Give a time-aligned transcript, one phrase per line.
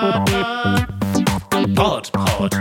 [0.00, 0.26] Pod
[2.14, 2.54] Pod.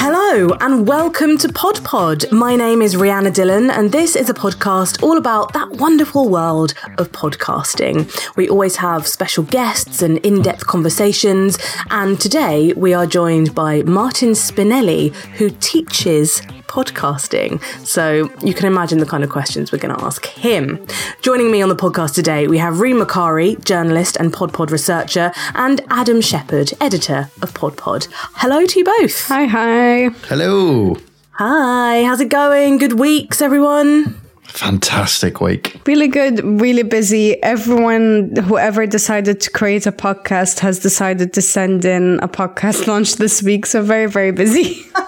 [0.00, 2.24] Hello and welcome to Pod Pod.
[2.32, 6.72] My name is Rhianna Dhillon, and this is a podcast all about that wonderful world
[6.96, 8.10] of podcasting.
[8.36, 11.58] We always have special guests and in depth conversations,
[11.90, 16.40] and today we are joined by Martin Spinelli, who teaches
[16.72, 17.62] podcasting.
[17.86, 20.84] So you can imagine the kind of questions we're going to ask him.
[21.20, 25.82] Joining me on the podcast today, we have Reem Makari, journalist and PodPod researcher, and
[25.90, 28.08] Adam Shepherd, editor of PodPod.
[28.36, 29.26] Hello to you both.
[29.26, 30.08] Hi, hi.
[30.28, 30.96] Hello.
[31.32, 32.78] Hi, how's it going?
[32.78, 34.21] Good weeks, everyone.
[34.52, 35.80] Fantastic week.
[35.86, 37.42] Really good, really busy.
[37.42, 43.16] Everyone, whoever decided to create a podcast, has decided to send in a podcast launch
[43.16, 43.64] this week.
[43.64, 44.82] So, very, very busy.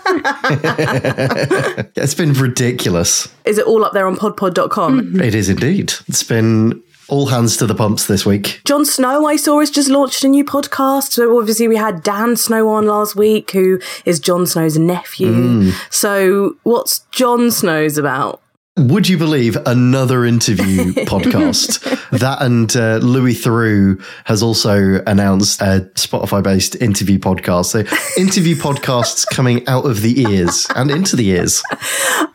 [1.97, 3.29] It's been ridiculous.
[3.45, 5.21] Is it all up there on podpod.com?
[5.21, 5.93] It is indeed.
[6.09, 8.61] It's been all hands to the pumps this week.
[8.65, 11.13] Jon Snow, I saw, has just launched a new podcast.
[11.13, 15.33] So obviously, we had Dan Snow on last week, who is Jon Snow's nephew.
[15.33, 15.93] Mm.
[15.93, 18.41] So, what's Jon Snow's about?
[18.77, 21.81] Would you believe another interview podcast?
[22.11, 27.67] That and uh, Louis Theroux has also announced a Spotify based interview podcast.
[27.67, 27.79] So,
[28.21, 31.63] interview podcasts coming out of the ears and into the ears.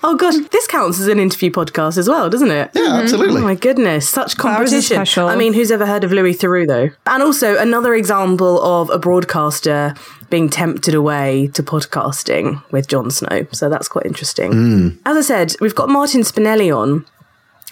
[0.01, 2.71] Oh gosh, this counts as an interview podcast as well, doesn't it?
[2.73, 3.41] Yeah, Oh absolutely.
[3.41, 5.03] Oh, my goodness, such Ours competition.
[5.27, 6.89] I mean, who's ever heard of Louis Theroux though?
[7.05, 9.93] And also another example of a broadcaster
[10.29, 13.47] being tempted away to podcasting with Jon Snow.
[13.51, 14.51] So that's quite interesting.
[14.51, 14.87] Hmm.
[15.05, 17.05] As I said, we've got Martin Spinelli on.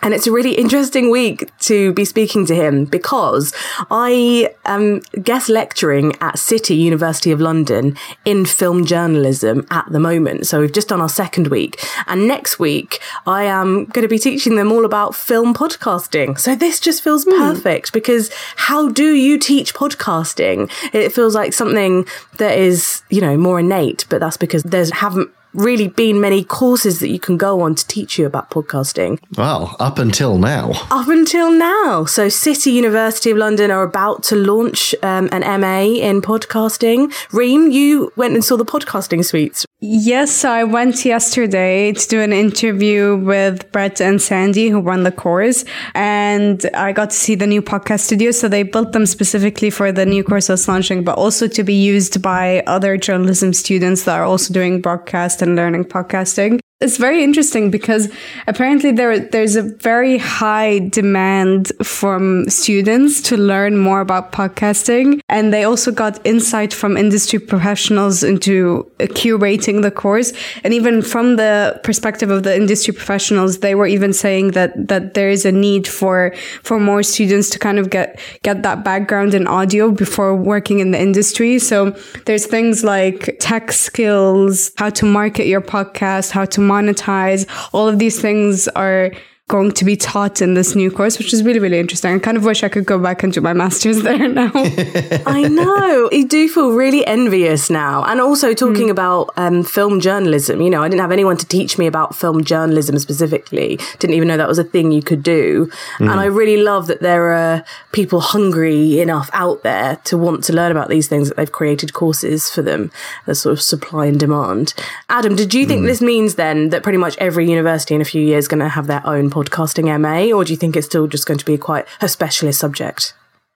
[0.01, 3.53] And it's a really interesting week to be speaking to him because
[3.89, 10.45] I am guest lecturing at City University of London in film journalism at the moment.
[10.45, 11.83] So we've just done our second week.
[12.05, 16.39] And next week, I am going to be teaching them all about film podcasting.
[16.39, 17.31] So this just feels hmm.
[17.31, 20.71] perfect because how do you teach podcasting?
[20.93, 22.05] It feels like something
[22.37, 26.99] that is, you know, more innate, but that's because there's haven't really been many courses
[26.99, 30.71] that you can go on to teach you about podcasting Well, up until now.
[30.91, 32.05] up until now.
[32.05, 37.11] So, City University of London are about to launch um, an MA in podcasting.
[37.33, 39.65] Reem, you went and saw the podcasting suites.
[39.79, 45.11] Yes, I went yesterday to do an interview with Brett and Sandy, who run the
[45.11, 45.65] course.
[45.93, 48.31] And I got to see the new podcast studio.
[48.31, 51.75] So, they built them specifically for the new course that's launching, but also to be
[51.75, 56.59] used by other journalism students that are also doing broadcast and learning podcasting.
[56.79, 58.07] It's very interesting because
[58.45, 65.19] apparently there there's a very high demand from students to learn more about podcasting.
[65.27, 70.33] And they also got insight from industry professionals into curating the course.
[70.63, 75.15] And even from the perspective of the industry professionals they were even saying that that
[75.15, 79.33] there is a need for for more students to kind of get get that background
[79.33, 81.57] in audio before working in the industry.
[81.57, 81.95] So
[82.25, 87.47] there's things like tech skills how to market your podcast how to monetize.
[87.73, 89.11] All of these things are
[89.49, 92.13] going to be taught in this new course, which is really, really interesting.
[92.13, 94.51] I kind of wish I could go back and do my master's there now.
[94.55, 96.09] I know.
[96.11, 98.03] You do feel really envious now.
[98.03, 98.91] And also talking mm.
[98.91, 100.61] about um, film journalism.
[100.61, 103.79] You know, I didn't have anyone to teach me about film journalism specifically.
[103.99, 105.69] Didn't even know that was a thing you could do.
[105.99, 106.17] And mm.
[106.17, 110.71] I really love that there are people hungry enough out there to want to learn
[110.71, 112.91] about these things that they've created courses for them.
[113.25, 114.73] There's sort of supply and demand.
[115.09, 115.87] Adam, did you think mm.
[115.87, 118.69] this means then that pretty much every university in a few years is going to
[118.69, 120.35] have their own podcasting MA?
[120.35, 123.13] Or do you think it's still just going to be quite a specialist subject?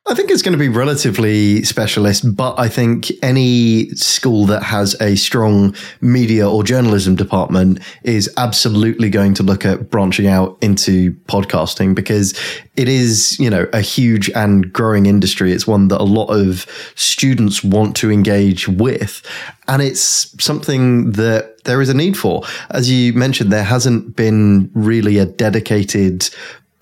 [0.08, 5.00] I think it's going to be relatively specialist, but I think any school that has
[5.00, 11.14] a strong media or journalism department is absolutely going to look at branching out into
[11.28, 12.34] podcasting because
[12.76, 15.52] it is, you know, a huge and growing industry.
[15.52, 19.22] It's one that a lot of students want to engage with.
[19.68, 22.44] And it's something that there is a need for.
[22.72, 26.28] As you mentioned, there hasn't been really a dedicated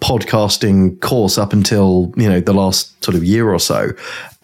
[0.01, 3.91] podcasting course up until you know the last sort of year or so.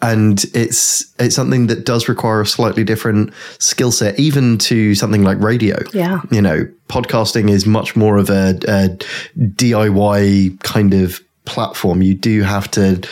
[0.02, 5.22] And it's it's something that does require a slightly different skill set even to something
[5.22, 5.76] like radio.
[5.92, 6.20] Yeah.
[6.30, 8.96] you know podcasting is much more of a, a
[9.38, 12.02] diy kind of platform.
[12.02, 13.02] You do have to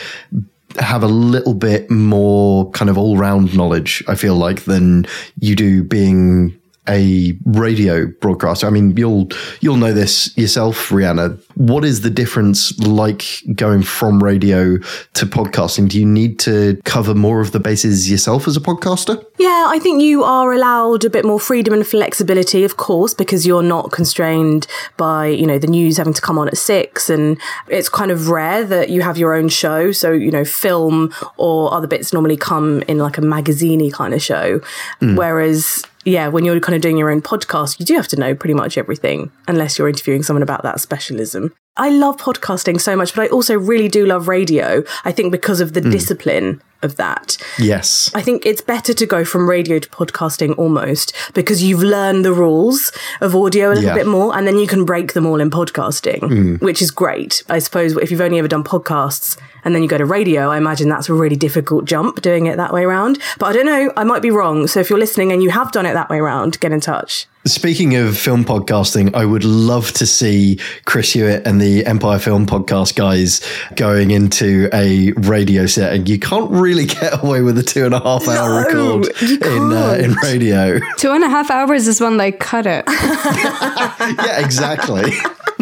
[0.79, 5.07] have a little bit more kind of all round knowledge i feel like than
[5.39, 6.53] you do being
[6.89, 8.67] a radio broadcaster?
[8.67, 9.29] I mean, you'll
[9.61, 11.41] you'll know this yourself, Rhianna.
[11.55, 15.89] What is the difference like going from radio to podcasting?
[15.89, 19.25] Do you need to cover more of the bases yourself as a podcaster?
[19.39, 23.47] Yeah, I think you are allowed a bit more freedom and flexibility, of course, because
[23.47, 24.67] you're not constrained
[24.97, 27.11] by, you know, the news having to come on at six.
[27.11, 27.39] And
[27.69, 29.93] it's kind of rare that you have your own show.
[29.93, 34.23] So, you know, film or other bits normally come in like a magazine kind of
[34.23, 34.61] show.
[35.01, 35.17] Mm.
[35.17, 38.35] Whereas yeah, when you're kind of doing your own podcast, you do have to know
[38.35, 41.53] pretty much everything, unless you're interviewing someone about that specialism.
[41.77, 44.85] I love podcasting so much, but I also really do love radio.
[45.05, 45.91] I think because of the mm.
[45.91, 47.37] discipline of that.
[47.59, 48.11] Yes.
[48.15, 52.33] I think it's better to go from radio to podcasting almost because you've learned the
[52.33, 53.95] rules of audio a little yeah.
[53.95, 56.61] bit more and then you can break them all in podcasting, mm.
[56.61, 57.43] which is great.
[57.49, 60.59] I suppose if you've only ever done podcasts and then you go to radio, I
[60.59, 63.19] imagine that's a really difficult jump doing it that way around.
[63.39, 64.67] But I don't know, I might be wrong.
[64.67, 67.27] So if you're listening and you have done it that way around, get in touch.
[67.47, 72.47] Speaking of film podcasting, I would love to see Chris Hewitt and the Empire Film
[72.47, 73.43] Podcast guys
[73.77, 76.07] going into a radio setting.
[76.07, 79.73] You can't really get away with a two and a half hour no, record in
[79.73, 80.79] uh, in radio.
[80.99, 82.85] Two and a half hours is when they cut it.
[82.89, 85.13] yeah, exactly.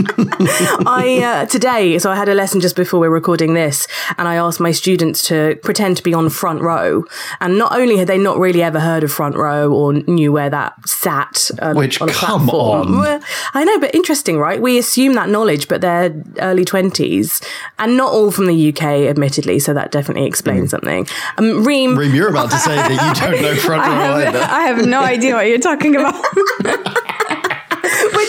[0.86, 3.86] I uh, today, so I had a lesson just before we are recording this,
[4.16, 7.04] and I asked my students to pretend to be on front row.
[7.40, 10.48] And not only had they not really ever heard of front row or knew where
[10.48, 13.00] that sat, um, which on come platform.
[13.00, 13.22] on,
[13.52, 14.60] I know, but interesting, right?
[14.60, 17.42] We assume that knowledge, but they're early twenties,
[17.78, 19.58] and not all from the UK, admittedly.
[19.58, 20.70] So that definitely explains mm.
[20.70, 21.01] something.
[21.38, 24.34] Um, Reem, Reem, you're about to say that you don't know front row I have,
[24.34, 24.38] either.
[24.40, 26.14] I have no idea what you're talking about.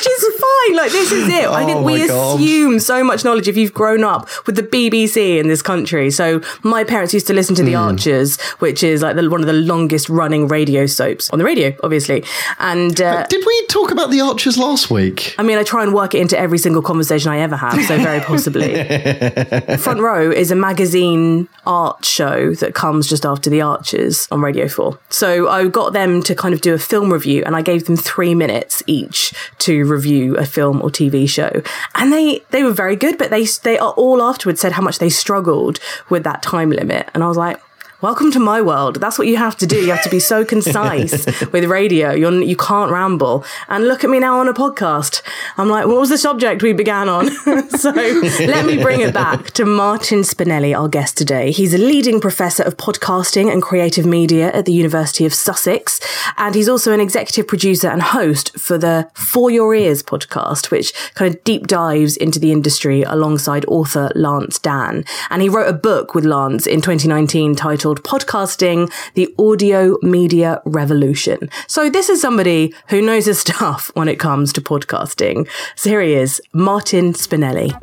[0.03, 0.75] which is fine.
[0.75, 1.45] Like this is it.
[1.45, 2.39] I think oh we God.
[2.39, 6.11] assume so much knowledge if you've grown up with the BBC in this country.
[6.11, 7.91] So my parents used to listen to The mm.
[7.91, 11.75] Archers, which is like the, one of the longest running radio soaps on the radio,
[11.83, 12.23] obviously.
[12.59, 15.35] And uh, did we talk about The Archers last week?
[15.37, 17.81] I mean, I try and work it into every single conversation I ever have.
[17.85, 18.75] So very possibly.
[19.77, 24.67] Front Row is a magazine art show that comes just after The Archers on Radio
[24.67, 24.97] 4.
[25.09, 27.95] So I got them to kind of do a film review and I gave them
[27.95, 31.61] three minutes each to review a film or TV show.
[31.95, 35.09] And they, they were very good, but they, they all afterwards said how much they
[35.09, 35.79] struggled
[36.09, 37.09] with that time limit.
[37.13, 37.61] And I was like,
[38.03, 38.97] welcome to my world.
[38.97, 39.77] That's what you have to do.
[39.77, 42.11] You have to be so concise with radio.
[42.11, 43.45] You're, you can't ramble.
[43.69, 45.21] And look at me now on a podcast.
[45.55, 47.31] I'm like, what was the subject we began on?
[47.69, 51.51] so let me bring it back to Martin Spinelli, our guest today.
[51.51, 56.01] He's a leading professor of podcasting and creative media at the University of Sussex.
[56.35, 60.91] And he's also an executive producer and host for the For Your Ears podcast, which
[61.13, 65.05] kind of deep dives into the industry alongside author Lance Dann.
[65.29, 70.61] And he wrote a book with Lance in 2019 titled called Podcasting, the Audio Media
[70.65, 71.49] Revolution.
[71.67, 75.47] So this is somebody who knows his stuff when it comes to podcasting.
[75.75, 77.73] So here he is, Martin Spinelli.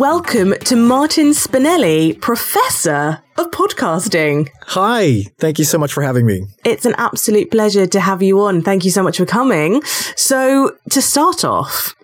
[0.00, 4.48] Welcome to Martin Spinelli, Professor of Podcasting.
[4.68, 6.46] Hi, thank you so much for having me.
[6.64, 8.62] It's an absolute pleasure to have you on.
[8.62, 9.82] Thank you so much for coming.
[10.16, 11.94] So, to start off,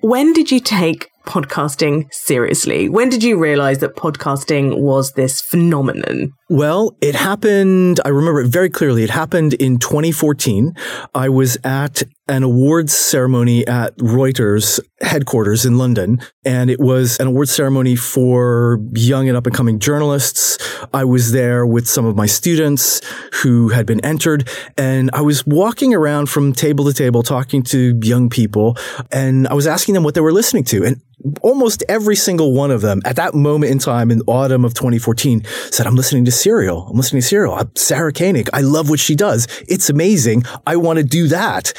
[0.00, 2.88] when did you take podcasting seriously?
[2.88, 6.32] When did you realize that podcasting was this phenomenon?
[6.48, 9.04] Well, it happened, I remember it very clearly.
[9.04, 10.74] It happened in 2014.
[11.14, 17.26] I was at an awards ceremony at Reuters headquarters in London, and it was an
[17.26, 20.56] awards ceremony for young and up and coming journalists.
[20.94, 23.00] I was there with some of my students
[23.42, 24.48] who had been entered,
[24.78, 28.76] and I was walking around from table to table talking to young people,
[29.10, 30.84] and I was asking them what they were listening to.
[30.84, 31.02] And
[31.42, 35.44] almost every single one of them at that moment in time in autumn of 2014
[35.70, 36.86] said, I'm listening to Serial.
[36.88, 37.54] I'm listening to Serial.
[37.54, 38.48] I'm Sarah Koenig.
[38.52, 39.46] I love what she does.
[39.68, 40.44] It's amazing.
[40.66, 41.72] I want to do that.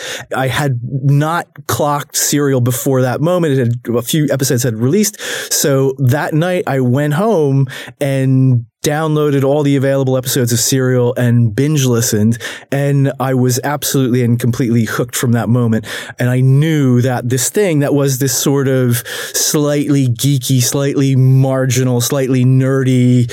[0.48, 3.54] Had not clocked Serial before that moment.
[3.54, 5.20] It had a few episodes had released.
[5.52, 7.68] So that night I went home
[8.00, 12.40] and downloaded all the available episodes of Serial and binge listened.
[12.72, 15.86] And I was absolutely and completely hooked from that moment.
[16.18, 22.02] And I knew that this thing that was this sort of slightly geeky, slightly marginal,
[22.02, 23.32] slightly nerdy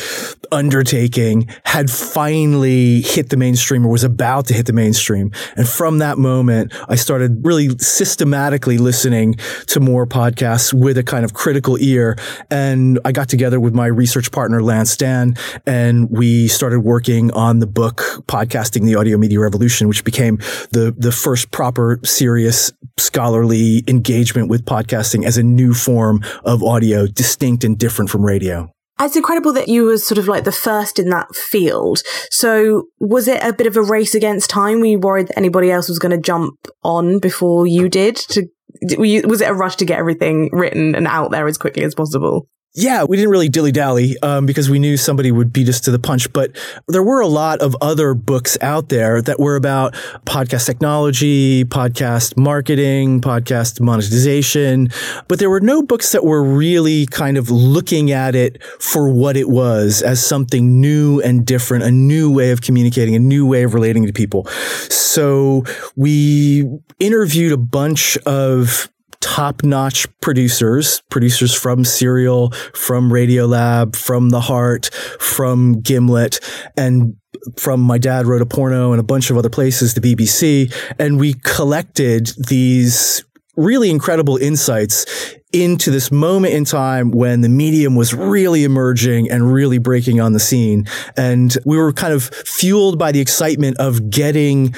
[0.53, 5.33] undertaking had finally hit the mainstream or was about to hit the mainstream.
[5.57, 9.35] And from that moment, I started really systematically listening
[9.69, 12.17] to more podcasts with a kind of critical ear.
[12.51, 17.59] And I got together with my research partner, Lance Dann, and we started working on
[17.59, 20.37] the book podcasting the audio media revolution which became
[20.73, 27.07] the the first proper serious scholarly engagement with podcasting as a new form of audio
[27.07, 30.99] distinct and different from radio It's incredible that you were sort of like the first
[30.99, 32.03] in that field.
[32.31, 34.81] So was it a bit of a race against time?
[34.81, 38.17] Were you worried that anybody else was going to jump on before you did?
[38.17, 38.49] To
[38.81, 41.95] you, was it a rush to get everything written and out there as quickly as
[41.95, 42.49] possible?
[42.81, 45.91] Yeah, we didn't really dilly dally um, because we knew somebody would beat us to
[45.91, 46.33] the punch.
[46.33, 46.57] But
[46.87, 49.95] there were a lot of other books out there that were about
[50.27, 54.91] podcast technology, podcast marketing, podcast monetization.
[55.27, 59.37] But there were no books that were really kind of looking at it for what
[59.37, 63.65] it was as something new and different, a new way of communicating, a new way
[63.65, 64.47] of relating to people.
[64.89, 65.65] So
[65.97, 66.65] we
[67.01, 68.89] interviewed a bunch of
[69.21, 74.87] top notch producers, producers from Serial, from Radiolab, from The Heart,
[75.21, 76.41] from Gimlet,
[76.77, 77.17] and
[77.57, 80.73] from my dad wrote a porno and a bunch of other places, the BBC.
[80.99, 83.25] And we collected these
[83.57, 89.53] really incredible insights into this moment in time when the medium was really emerging and
[89.53, 90.87] really breaking on the scene.
[91.17, 94.75] And we were kind of fueled by the excitement of getting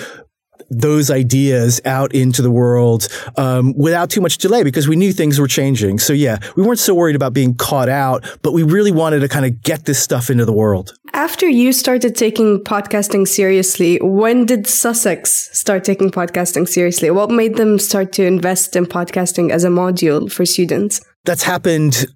[0.70, 5.38] those ideas out into the world um, without too much delay because we knew things
[5.38, 5.98] were changing.
[5.98, 9.28] So yeah, we weren't so worried about being caught out, but we really wanted to
[9.28, 10.94] kind of get this stuff into the world.
[11.12, 17.10] After you started taking podcasting seriously, when did Sussex start taking podcasting seriously?
[17.10, 21.00] What made them start to invest in podcasting as a module for students?
[21.24, 22.06] That's happened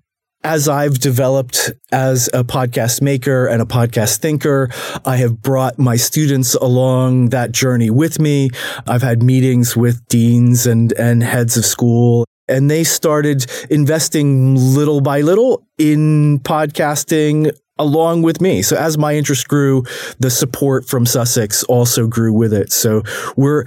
[0.45, 4.71] as I've developed as a podcast maker and a podcast thinker,
[5.05, 8.51] I have brought my students along that journey with me.
[8.87, 15.01] I've had meetings with deans and, and heads of school and they started investing little
[15.01, 18.63] by little in podcasting along with me.
[18.63, 19.85] So as my interest grew,
[20.19, 22.71] the support from Sussex also grew with it.
[22.71, 23.03] So
[23.37, 23.65] we're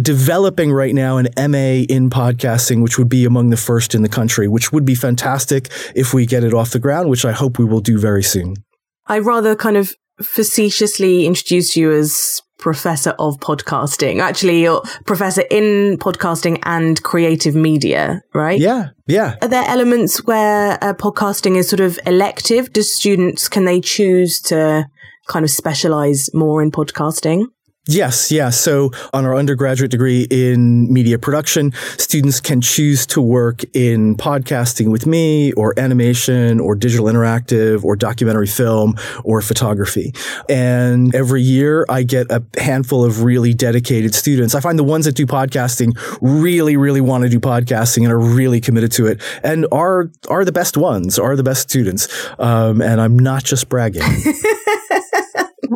[0.00, 4.08] developing right now an MA in podcasting, which would be among the first in the
[4.08, 7.58] country, which would be fantastic if we get it off the ground, which I hope
[7.58, 8.56] we will do very soon.
[9.06, 14.20] I rather kind of facetiously introduced you as professor of podcasting.
[14.20, 18.58] Actually, you're professor in podcasting and creative media, right?
[18.58, 18.90] Yeah.
[19.06, 19.34] Yeah.
[19.42, 22.72] Are there elements where uh, podcasting is sort of elective?
[22.72, 24.86] Do students, can they choose to
[25.26, 27.46] kind of specialize more in podcasting?
[27.88, 28.50] Yes, yeah.
[28.50, 34.92] So on our undergraduate degree in media production, students can choose to work in podcasting
[34.92, 40.14] with me or animation or digital interactive or documentary film or photography.
[40.48, 44.54] And every year I get a handful of really dedicated students.
[44.54, 48.20] I find the ones that do podcasting really, really want to do podcasting and are
[48.20, 52.06] really committed to it and are, are the best ones, are the best students.
[52.38, 54.02] Um, and I'm not just bragging.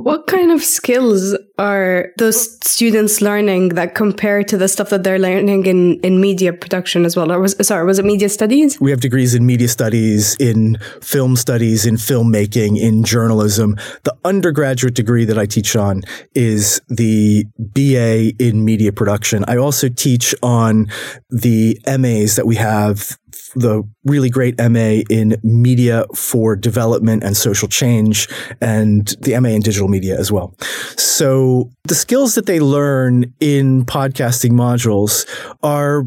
[0.06, 5.18] What kind of skills are those students learning that compare to the stuff that they're
[5.18, 7.32] learning in, in media production as well?
[7.32, 8.80] Or was sorry, was it media studies?
[8.80, 13.74] We have degrees in media studies, in film studies, in filmmaking, in journalism.
[14.04, 16.02] The undergraduate degree that I teach on
[16.36, 19.44] is the BA in media production.
[19.48, 20.86] I also teach on
[21.30, 23.18] the MAs that we have
[23.54, 28.28] the really great MA in media for development and social change
[28.60, 30.54] and the MA in digital media as well.
[30.96, 35.26] So the skills that they learn in podcasting modules
[35.62, 36.04] are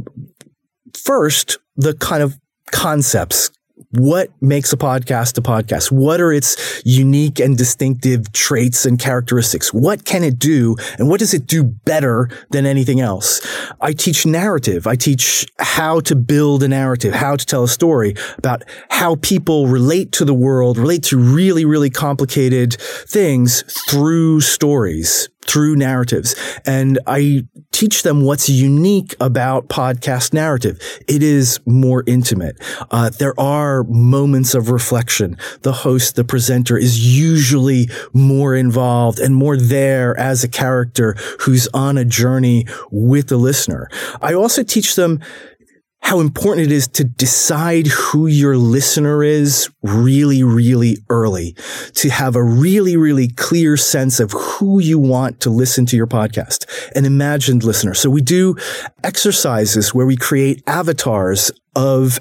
[0.95, 2.38] first the kind of
[2.71, 3.51] concepts
[3.91, 5.91] what makes a podcast a podcast?
[5.91, 9.74] What are its unique and distinctive traits and characteristics?
[9.74, 10.75] What can it do?
[11.00, 13.41] And what does it do better than anything else?
[13.81, 14.86] I teach narrative.
[14.86, 19.67] I teach how to build a narrative, how to tell a story about how people
[19.67, 26.35] relate to the world, relate to really, really complicated things through stories through narratives.
[26.65, 30.79] And I teach them what's unique about podcast narrative.
[31.07, 32.57] It is more intimate.
[32.91, 35.37] Uh, there are moments of reflection.
[35.61, 41.67] The host, the presenter is usually more involved and more there as a character who's
[41.73, 43.89] on a journey with the listener.
[44.21, 45.19] I also teach them
[46.01, 51.55] how important it is to decide who your listener is really, really early,
[51.93, 56.07] to have a really, really clear sense of who you want to listen to your
[56.07, 56.65] podcast,
[56.95, 57.93] an imagined listener.
[57.93, 58.55] So we do
[59.03, 62.19] exercises where we create avatars of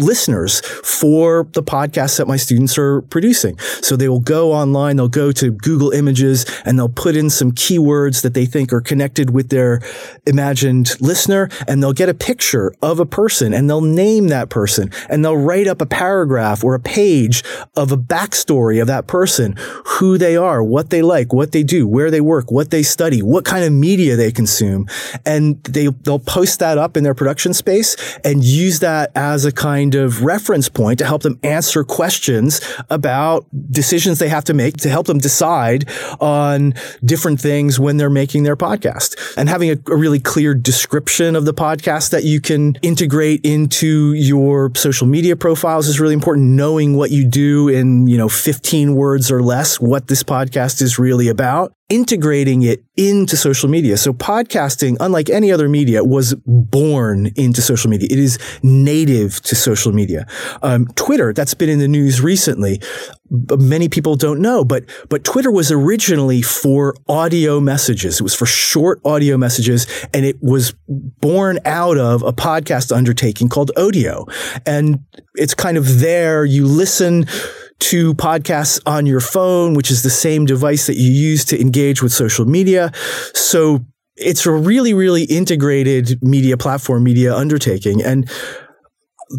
[0.00, 3.58] listeners for the podcasts that my students are producing.
[3.82, 7.52] So they will go online, they'll go to Google Images and they'll put in some
[7.52, 9.80] keywords that they think are connected with their
[10.26, 14.90] imagined listener and they'll get a picture of a person and they'll name that person
[15.08, 17.42] and they'll write up a paragraph or a page
[17.76, 19.54] of a backstory of that person,
[19.84, 23.22] who they are, what they like, what they do, where they work, what they study,
[23.22, 24.86] what kind of media they consume.
[25.24, 29.52] And they, they'll post that up in their production space and use that as a
[29.52, 34.54] kind kind of reference point to help them answer questions about decisions they have to
[34.54, 35.88] make to help them decide
[36.20, 36.72] on
[37.04, 39.16] different things when they're making their podcast.
[39.36, 44.12] And having a, a really clear description of the podcast that you can integrate into
[44.12, 46.46] your social media profiles is really important.
[46.46, 50.98] Knowing what you do in, you know, 15 words or less, what this podcast is
[50.98, 53.96] really about integrating it into social media.
[53.96, 58.08] So podcasting, unlike any other media, was born into social media.
[58.10, 60.26] It is native to social media.
[60.62, 62.80] Um, Twitter, that's been in the news recently.
[63.30, 68.20] Many people don't know, but, but Twitter was originally for audio messages.
[68.20, 73.48] It was for short audio messages and it was born out of a podcast undertaking
[73.48, 74.26] called Odeo.
[74.66, 75.04] And
[75.34, 76.44] it's kind of there.
[76.44, 77.26] You listen
[77.80, 82.02] to podcasts on your phone, which is the same device that you use to engage
[82.02, 82.92] with social media.
[83.34, 83.84] So
[84.16, 88.02] it's a really, really integrated media platform, media undertaking.
[88.02, 88.30] And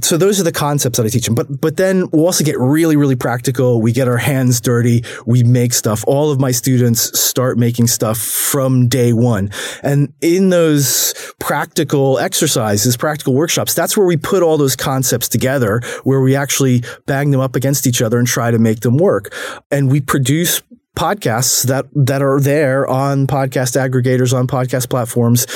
[0.01, 1.35] so those are the concepts that I teach them.
[1.35, 3.81] But but then we'll also get really really practical.
[3.81, 5.03] We get our hands dirty.
[5.25, 6.03] We make stuff.
[6.07, 9.51] All of my students start making stuff from day one.
[9.83, 15.81] And in those practical exercises, practical workshops, that's where we put all those concepts together,
[16.03, 19.33] where we actually bang them up against each other and try to make them work.
[19.71, 20.61] And we produce
[20.95, 25.47] podcasts that that are there on podcast aggregators on podcast platforms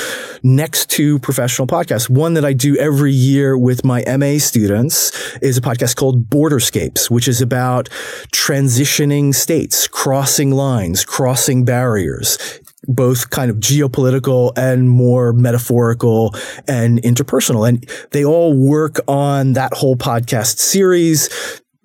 [0.42, 2.08] next to professional podcasts.
[2.08, 7.10] One that I do every year with my MA students is a podcast called Borderscapes,
[7.10, 7.88] which is about
[8.32, 12.38] transitioning states, crossing lines, crossing barriers
[12.88, 16.32] both kind of geopolitical and more metaphorical
[16.68, 17.68] and interpersonal.
[17.68, 21.28] And they all work on that whole podcast series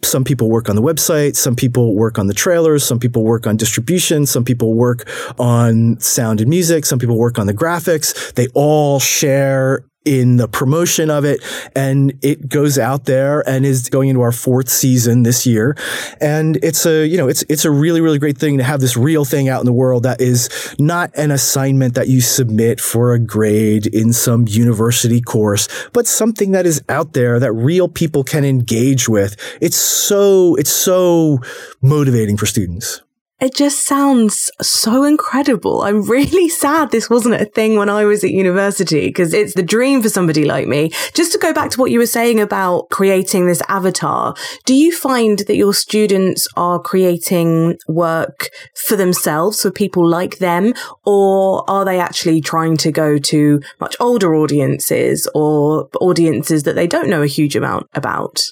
[0.03, 3.47] some people work on the website, some people work on the trailers, some people work
[3.47, 5.07] on distribution, some people work
[5.39, 8.33] on sound and music, some people work on the graphics.
[8.33, 11.39] They all share in the promotion of it
[11.75, 15.75] and it goes out there and is going into our fourth season this year.
[16.19, 18.97] And it's a you know it's it's a really really great thing to have this
[18.97, 23.13] real thing out in the world that is not an assignment that you submit for
[23.13, 28.23] a grade in some university course but something that is out there that real people
[28.23, 29.35] can engage with.
[29.61, 31.39] It's so it's so
[31.81, 33.01] motivating for students
[33.41, 35.81] it just sounds so incredible.
[35.81, 39.63] I'm really sad this wasn't a thing when I was at university because it's the
[39.63, 40.91] dream for somebody like me.
[41.13, 44.95] Just to go back to what you were saying about creating this avatar, do you
[44.95, 50.73] find that your students are creating work for themselves, for people like them,
[51.03, 56.85] or are they actually trying to go to much older audiences or audiences that they
[56.85, 58.43] don't know a huge amount about?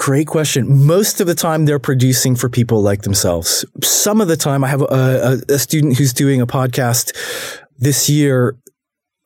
[0.00, 0.86] Great question.
[0.86, 3.66] Most of the time, they're producing for people like themselves.
[3.82, 4.86] Some of the time, I have a,
[5.50, 7.14] a, a student who's doing a podcast
[7.76, 8.56] this year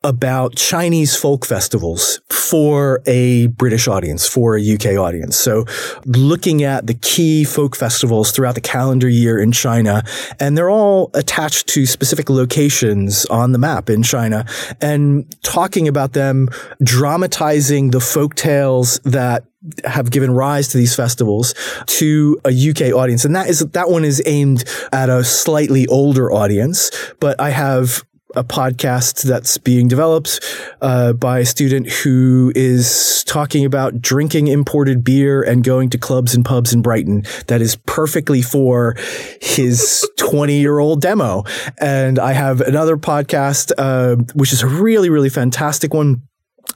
[0.05, 5.35] about Chinese folk festivals for a British audience, for a UK audience.
[5.35, 5.65] So
[6.05, 10.03] looking at the key folk festivals throughout the calendar year in China,
[10.39, 14.45] and they're all attached to specific locations on the map in China
[14.79, 16.49] and talking about them,
[16.83, 19.43] dramatizing the folk tales that
[19.85, 21.55] have given rise to these festivals
[21.87, 23.25] to a UK audience.
[23.25, 28.03] And that is, that one is aimed at a slightly older audience, but I have
[28.35, 30.39] a podcast that's being developed
[30.81, 36.35] uh, by a student who is talking about drinking imported beer and going to clubs
[36.35, 37.23] and pubs in Brighton.
[37.47, 38.95] That is perfectly for
[39.41, 41.43] his 20 year old demo.
[41.79, 46.23] And I have another podcast, uh, which is a really, really fantastic one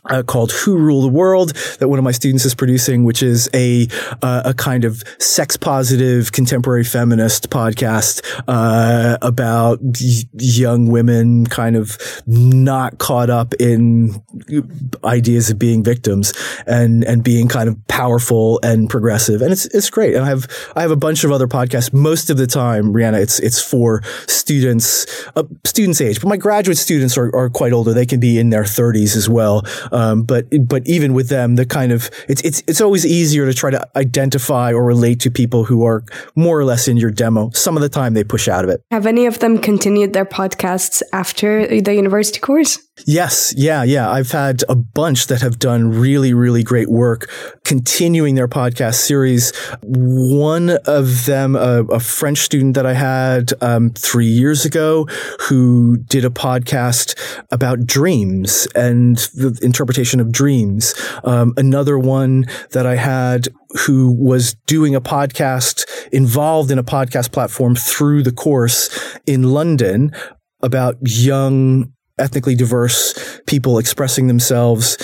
[0.09, 3.49] uh, called "Who Rule the World" that one of my students is producing, which is
[3.53, 3.87] a
[4.21, 11.75] uh, a kind of sex positive contemporary feminist podcast uh, about y- young women kind
[11.75, 14.21] of not caught up in
[15.03, 16.33] ideas of being victims
[16.67, 20.15] and and being kind of powerful and progressive, and it's it's great.
[20.15, 21.93] And I have I have a bunch of other podcasts.
[21.93, 26.77] Most of the time, Rhianna, it's it's for students, uh, students age, but my graduate
[26.77, 27.93] students are, are quite older.
[27.93, 29.63] They can be in their 30s as well.
[29.91, 33.45] Um, Um, but but even with them, the kind of it's it's it's always easier
[33.45, 36.03] to try to identify or relate to people who are
[36.35, 37.49] more or less in your demo.
[37.53, 38.81] Some of the time they push out of it.
[38.91, 42.79] Have any of them continued their podcasts after the university course?
[43.05, 44.09] Yes, yeah, yeah.
[44.09, 47.29] I've had a bunch that have done really, really great work
[47.63, 49.55] continuing their podcast series.
[49.83, 55.07] One of them, a, a French student that I had um, three years ago,
[55.47, 57.17] who did a podcast
[57.51, 60.93] about dreams and the interpretation of dreams.
[61.23, 63.47] Um, another one that I had
[63.85, 68.89] who was doing a podcast involved in a podcast platform through the course
[69.25, 70.11] in London
[70.61, 74.97] about young ethnically diverse people expressing themselves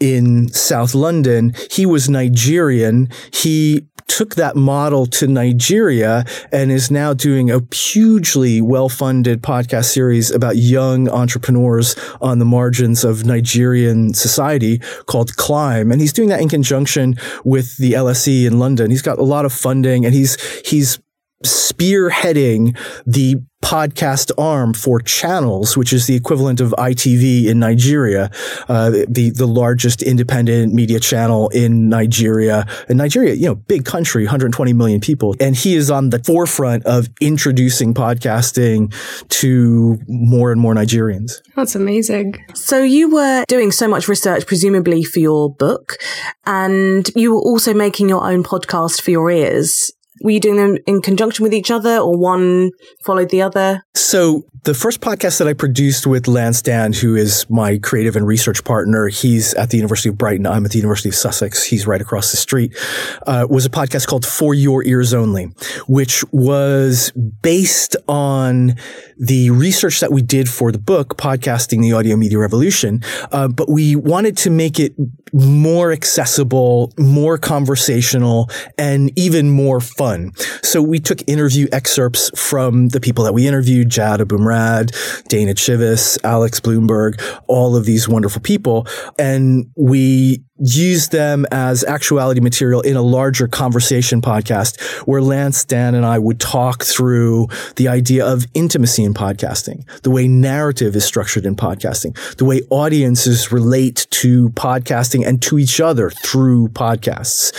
[0.00, 1.54] in South London.
[1.70, 3.08] He was Nigerian.
[3.32, 10.30] He took that model to Nigeria and is now doing a hugely well-funded podcast series
[10.30, 15.90] about young entrepreneurs on the margins of Nigerian society called Climb.
[15.90, 18.90] And he's doing that in conjunction with the LSE in London.
[18.90, 20.98] He's got a lot of funding and he's, he's
[21.44, 22.76] spearheading
[23.06, 28.30] the podcast arm for channels, which is the equivalent of ITV in Nigeria,
[28.68, 32.66] uh, the the largest independent media channel in Nigeria.
[32.88, 36.84] And Nigeria, you know, big country, 120 million people, and he is on the forefront
[36.84, 38.92] of introducing podcasting
[39.28, 41.40] to more and more Nigerians.
[41.56, 42.44] That's amazing.
[42.54, 45.96] So you were doing so much research, presumably for your book,
[46.44, 50.78] and you were also making your own podcast for your ears were you doing them
[50.86, 52.70] in conjunction with each other or one
[53.04, 53.84] followed the other?
[53.94, 58.26] So the first podcast that I produced with Lance Dann, who is my creative and
[58.26, 60.46] research partner, he's at the University of Brighton.
[60.46, 61.64] I'm at the University of Sussex.
[61.64, 62.76] He's right across the street.
[63.26, 65.46] Uh, was a podcast called For Your Ears Only,
[65.88, 68.76] which was based on
[69.22, 73.00] the research that we did for the book, Podcasting the Audio Media Revolution.
[73.30, 74.94] Uh, but we wanted to make it
[75.32, 80.32] more accessible, more conversational, and even more fun.
[80.62, 84.90] So we took interview excerpts from the people that we interviewed, Jad Abumrad,
[85.28, 88.88] Dana Chivvis, Alex Blumberg, all of these wonderful people.
[89.20, 95.94] And we use them as actuality material in a larger conversation podcast where Lance, Dann,
[95.94, 101.04] and I would talk through the idea of intimacy in podcasting, the way narrative is
[101.04, 107.52] structured in podcasting, the way audiences relate to podcasting and to each other through podcasts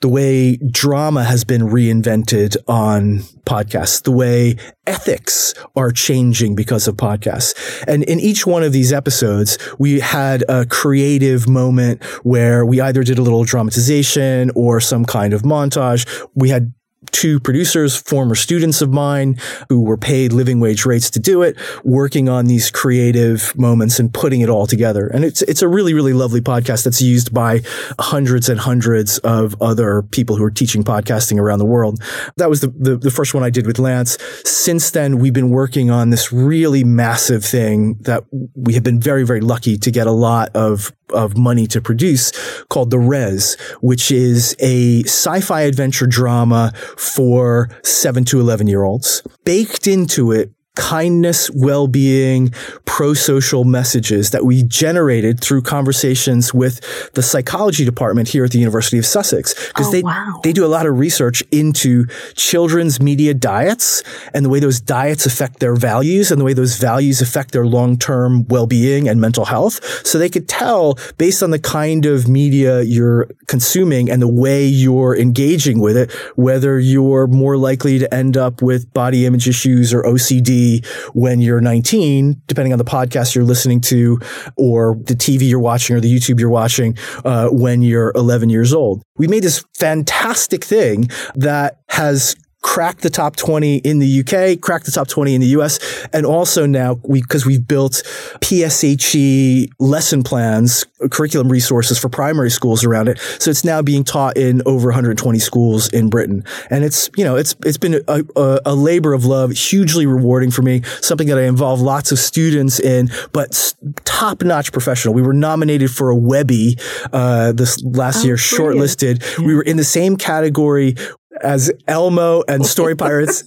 [0.00, 4.56] the way drama has been reinvented on podcasts, the way
[4.86, 7.54] ethics are changing because of podcasts.
[7.86, 13.02] And in each one of these episodes, we had a creative moment where we either
[13.02, 16.06] did a little dramatization or some kind of montage.
[16.34, 16.72] We had
[17.10, 19.38] two producers, former students of mine
[19.68, 24.12] who were paid living wage rates to do it, working on these creative moments and
[24.12, 25.06] putting it all together.
[25.08, 27.62] And it's, it's a really, really lovely podcast that's used by
[27.98, 32.02] hundreds and hundreds of other people who are teaching podcasting around the world.
[32.36, 34.18] That was the, the, the first one I did with Lance.
[34.44, 39.24] Since then, we've been working on this really massive thing that we have been very,
[39.24, 42.32] very lucky to get a lot of of money to produce
[42.68, 49.22] called The Res, which is a sci-fi adventure drama for seven to 11 year olds.
[49.44, 52.50] Baked into it kindness, well-being,
[52.84, 56.80] pro-social messages that we generated through conversations with
[57.14, 59.54] the psychology department here at the University of Sussex.
[59.68, 60.40] Because oh, they, wow.
[60.44, 65.26] they do a lot of research into children's media diets and the way those diets
[65.26, 70.06] affect their values and the way those values affect their long-term well-being and mental health.
[70.06, 74.66] So they could tell based on the kind of media you're consuming and the way
[74.66, 79.94] you're engaging with it, whether you're more likely to end up with body image issues
[79.94, 80.65] or OCD
[81.14, 84.18] when you're 19, depending on the podcast you're listening to
[84.56, 88.72] or the TV you're watching or the YouTube you're watching uh, when you're 11 years
[88.72, 89.02] old.
[89.16, 94.86] We made this fantastic thing that has cracked the top 20 in the UK, cracked
[94.86, 95.78] the top 20 in the US.
[96.12, 98.02] And also now we, cause we've built
[98.40, 103.18] PSHE lesson plans, curriculum resources for primary schools around it.
[103.38, 106.44] So it's now being taught in over 120 schools in Britain.
[106.70, 110.50] And it's, you know, it's, it's been a, a, a labor of love, hugely rewarding
[110.50, 115.14] for me, something that I involve lots of students in, but top notch professional.
[115.14, 116.78] We were nominated for a Webby,
[117.12, 118.90] uh, this last Oh, year, brilliant.
[118.98, 119.46] shortlisted.
[119.46, 120.96] We were in the same category
[121.42, 123.44] as Elmo and Story Pirates.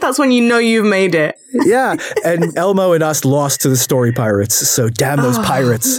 [0.00, 1.36] That's when you know you've made it.
[1.52, 1.96] yeah.
[2.24, 4.54] And Elmo and us lost to the Story Pirates.
[4.54, 5.98] So damn those ah, pirates.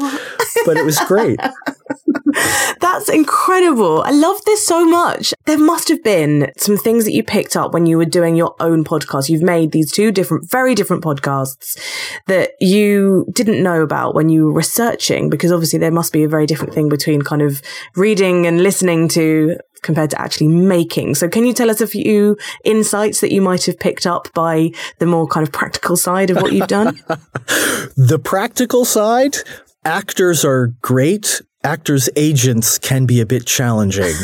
[0.66, 1.40] But it was great.
[2.80, 4.02] That's incredible.
[4.02, 5.34] I love this so much.
[5.46, 8.56] There must have been some things that you picked up when you were doing your
[8.60, 9.30] own podcast.
[9.30, 11.80] You've made these two different, very different podcasts
[12.28, 16.30] that you didn't know about when you were researching, because obviously there must be a
[16.30, 17.62] very different thing between kind of
[17.96, 21.16] reading and listening to compared to actually making.
[21.16, 24.72] So can you tell us a few insights that you might have picked up by
[25.00, 27.00] the more kind of practical side of what you've done?
[27.96, 29.38] The practical side,
[29.84, 31.42] actors are great.
[31.68, 34.16] Actors' agents can be a bit challenging.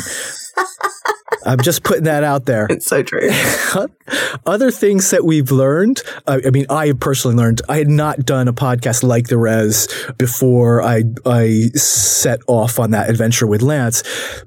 [1.46, 2.68] I'm just putting that out there.
[2.70, 3.30] It's so true.
[4.46, 6.02] Other things that we've learned.
[6.28, 9.88] Uh, I mean, I personally learned I had not done a podcast like the Res
[10.18, 14.04] before I I set off on that adventure with Lance.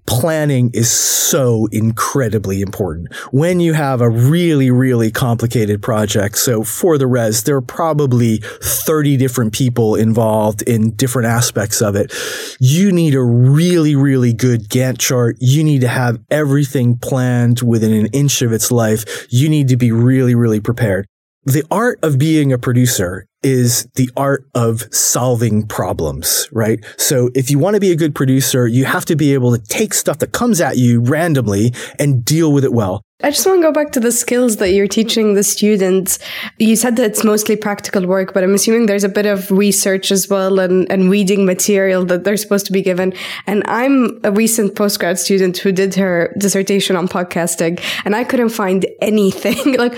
[0.06, 6.38] Planning is so incredibly important when you have a really really complicated project.
[6.38, 11.96] So for the Res, there are probably 30 different people involved in different aspects of
[11.96, 12.12] it.
[12.60, 15.36] You need a really really good Gantt chart.
[15.40, 19.26] You need to have everything planned within an inch of its life.
[19.30, 21.06] You need to be really, really prepared.
[21.44, 26.84] The art of being a producer is the art of solving problems, right?
[26.96, 29.62] So if you want to be a good producer, you have to be able to
[29.62, 33.02] take stuff that comes at you randomly and deal with it well.
[33.22, 36.18] I just want to go back to the skills that you're teaching the students.
[36.58, 40.12] You said that it's mostly practical work, but I'm assuming there's a bit of research
[40.12, 43.14] as well and, and reading material that they're supposed to be given.
[43.46, 48.50] And I'm a recent postgrad student who did her dissertation on podcasting and I couldn't
[48.50, 49.72] find anything.
[49.78, 49.96] like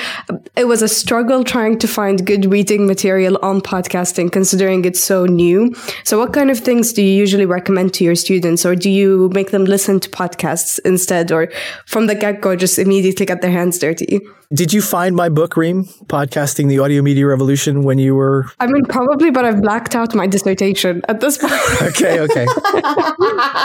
[0.54, 5.26] it was a struggle trying to find good reading material on podcasting, considering it's so
[5.26, 5.74] new.
[6.04, 9.28] So what kind of things do you usually recommend to your students or do you
[9.34, 11.50] make them listen to podcasts instead or
[11.84, 14.20] from the get go, just immediately to get their hands dirty.
[14.52, 18.46] Did you find my book, Reem, Podcasting the Audio Media Revolution, when you were?
[18.58, 21.52] I mean, probably, but I've blacked out my dissertation at this point.
[21.82, 22.46] okay, okay.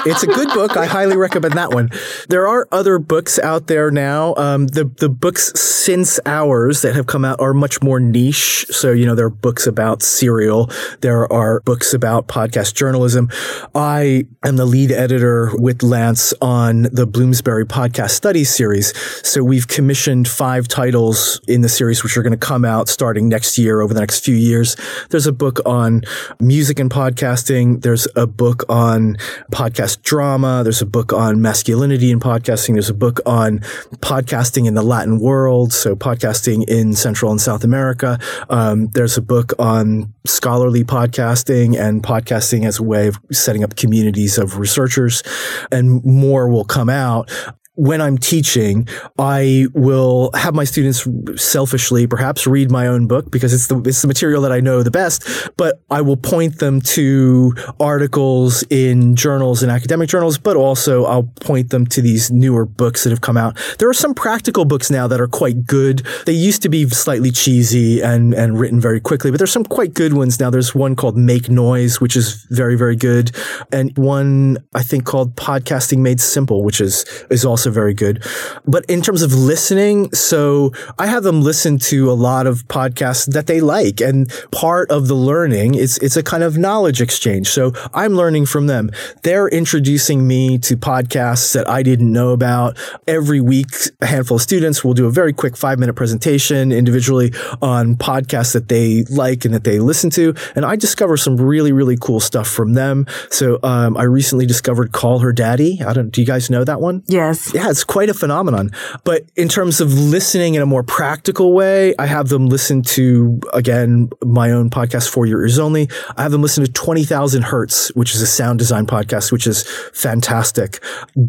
[0.05, 0.75] it's a good book.
[0.75, 1.89] I highly recommend that one.
[2.27, 4.35] There are other books out there now.
[4.35, 8.65] Um, the the books since ours that have come out are much more niche.
[8.69, 10.69] So you know, there are books about serial.
[10.99, 13.29] There are books about podcast journalism.
[13.73, 18.93] I am the lead editor with Lance on the Bloomsbury Podcast Studies series.
[19.33, 23.27] So we've commissioned five titles in the series, which are going to come out starting
[23.29, 24.75] next year over the next few years.
[25.09, 26.03] There's a book on
[26.39, 27.81] music and podcasting.
[27.81, 29.17] There's a book on
[29.51, 30.61] podcast drama.
[30.63, 32.73] There's a book on masculinity in podcasting.
[32.73, 33.61] There's a book on
[34.01, 35.73] podcasting in the Latin world.
[35.73, 38.19] So podcasting in Central and South America.
[38.51, 43.77] Um, there's a book on scholarly podcasting and podcasting as a way of setting up
[43.77, 45.23] communities of researchers
[45.71, 47.31] and more will come out
[47.75, 53.51] when I'm teaching, I will have my students selfishly perhaps read my own book because
[53.51, 56.81] it's the, it's the material that I know the best, but I will point them
[56.81, 62.65] to articles in journals and academic journals, but also I'll point them to these newer
[62.65, 63.57] books that have come out.
[63.79, 66.05] There are some practical books now that are quite good.
[66.27, 69.95] They used to be slightly cheesy and, and written very quickly, but there's some quite
[69.95, 70.51] good ones now.
[70.51, 73.31] There's one called Make Noise, which is very, very good.
[73.71, 78.21] And one I think called Podcasting Made Simple, which is, is also also very good.
[78.65, 83.31] But in terms of listening, so I have them listen to a lot of podcasts
[83.31, 84.01] that they like.
[84.01, 87.47] And part of the learning is it's a kind of knowledge exchange.
[87.47, 88.91] So I'm learning from them.
[89.23, 92.77] They're introducing me to podcasts that I didn't know about.
[93.07, 93.67] Every week,
[94.01, 98.51] a handful of students will do a very quick five minute presentation individually on podcasts
[98.53, 100.35] that they like and that they listen to.
[100.55, 103.05] And I discover some really, really cool stuff from them.
[103.29, 105.81] So um, I recently discovered Call Her Daddy.
[105.81, 107.03] I don't, do you guys know that one?
[107.07, 108.71] Yes yeah, it's quite a phenomenon.
[109.03, 113.39] But in terms of listening in a more practical way, I have them listen to,
[113.53, 115.89] again, my own podcast, For Your Ears Only.
[116.17, 119.63] I have them listen to 20,000 Hertz, which is a sound design podcast, which is
[119.93, 120.83] fantastic.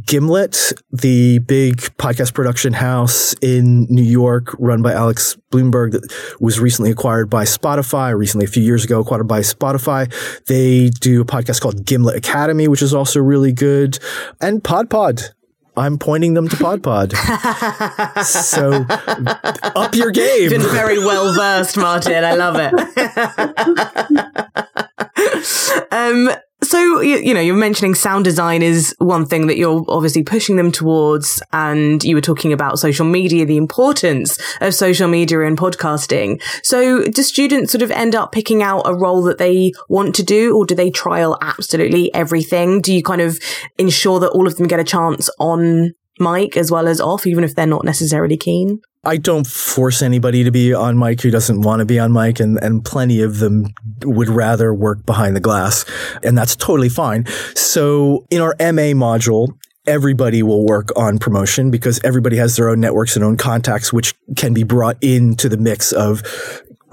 [0.06, 6.58] Gimlet, the big podcast production house in New York, run by Alex Blumberg, that was
[6.58, 10.12] recently acquired by Spotify, recently a few years ago acquired by Spotify.
[10.46, 13.98] They do a podcast called Gimlet Academy, which is also really good.
[14.40, 15.22] And Pod Pod,
[15.76, 17.12] I'm pointing them to Pod Pod.
[18.24, 18.86] so
[19.74, 20.50] up your game.
[20.50, 22.24] Been very well versed, Martin.
[22.24, 22.72] I love it.
[25.92, 26.30] um,
[26.74, 30.56] so, you, you, know, you're mentioning sound design is one thing that you're obviously pushing
[30.56, 31.40] them towards.
[31.52, 36.42] And you were talking about social media, the importance of social media and podcasting.
[36.64, 40.24] So do students sort of end up picking out a role that they want to
[40.24, 42.80] do or do they trial absolutely everything?
[42.80, 43.38] Do you kind of
[43.78, 47.44] ensure that all of them get a chance on mic as well as off, even
[47.44, 48.80] if they're not necessarily keen?
[49.06, 52.40] I don't force anybody to be on mic who doesn't want to be on mic
[52.40, 55.84] and, and plenty of them would rather work behind the glass
[56.22, 57.26] and that's totally fine.
[57.54, 62.80] So in our MA module, everybody will work on promotion because everybody has their own
[62.80, 66.22] networks and own contacts, which can be brought into the mix of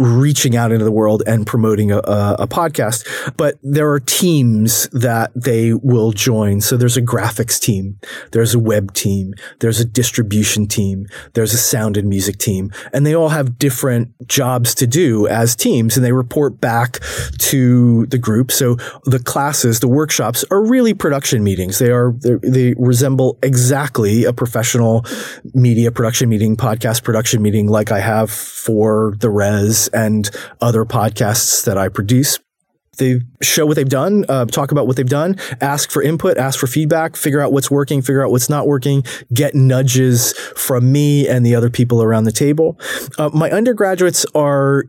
[0.01, 3.07] reaching out into the world and promoting a, a, podcast.
[3.37, 6.59] But there are teams that they will join.
[6.61, 7.99] So there's a graphics team,
[8.31, 13.05] there's a web team, there's a distribution team, there's a sound and music team, and
[13.05, 16.99] they all have different jobs to do as teams, and they report back
[17.37, 18.51] to the group.
[18.51, 21.79] So the classes, the workshops are really production meetings.
[21.79, 25.05] They are they resemble exactly a professional
[25.53, 31.65] media production meeting, podcast production meeting, like I have for the Res and other podcasts
[31.65, 32.39] that I produce
[32.97, 36.59] they show what they've done, uh, talk about what they've done, ask for input, ask
[36.59, 41.27] for feedback, figure out what's working, figure out what's not working, get nudges from me
[41.27, 42.77] and the other people around the table.
[43.17, 44.83] Uh, my undergraduates are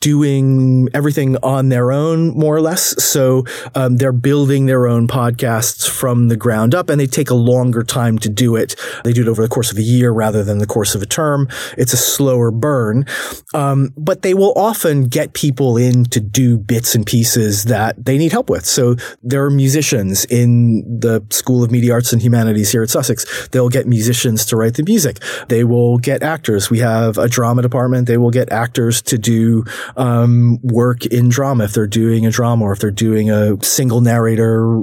[0.00, 3.02] doing everything on their own, more or less.
[3.02, 3.44] So
[3.74, 7.82] um, they're building their own podcasts from the ground up, and they take a longer
[7.82, 8.76] time to do it.
[9.02, 11.06] They do it over the course of a year rather than the course of a
[11.06, 11.48] term.
[11.76, 13.04] It's a slower burn,
[13.52, 18.18] um, but they will often get people in to do bits and pieces that they
[18.18, 18.64] need help with.
[18.64, 23.48] So there are musicians in the School of Media Arts and Humanities here at Sussex.
[23.48, 25.18] They'll get musicians to write the music.
[25.48, 26.70] They will get actors.
[26.70, 28.06] We have a drama department.
[28.06, 29.64] They will get actors to do
[29.96, 34.00] um, work in drama if they're doing a drama or if they're doing a single
[34.00, 34.82] narrator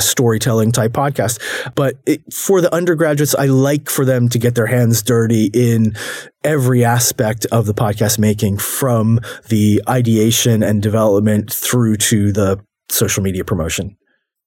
[0.00, 1.40] storytelling type podcast.
[1.74, 5.94] But it, for the undergraduates, I like for them to get their hands dirty in
[6.44, 13.22] every aspect of the podcast making from the ideation and development through to the social
[13.22, 13.96] media promotion.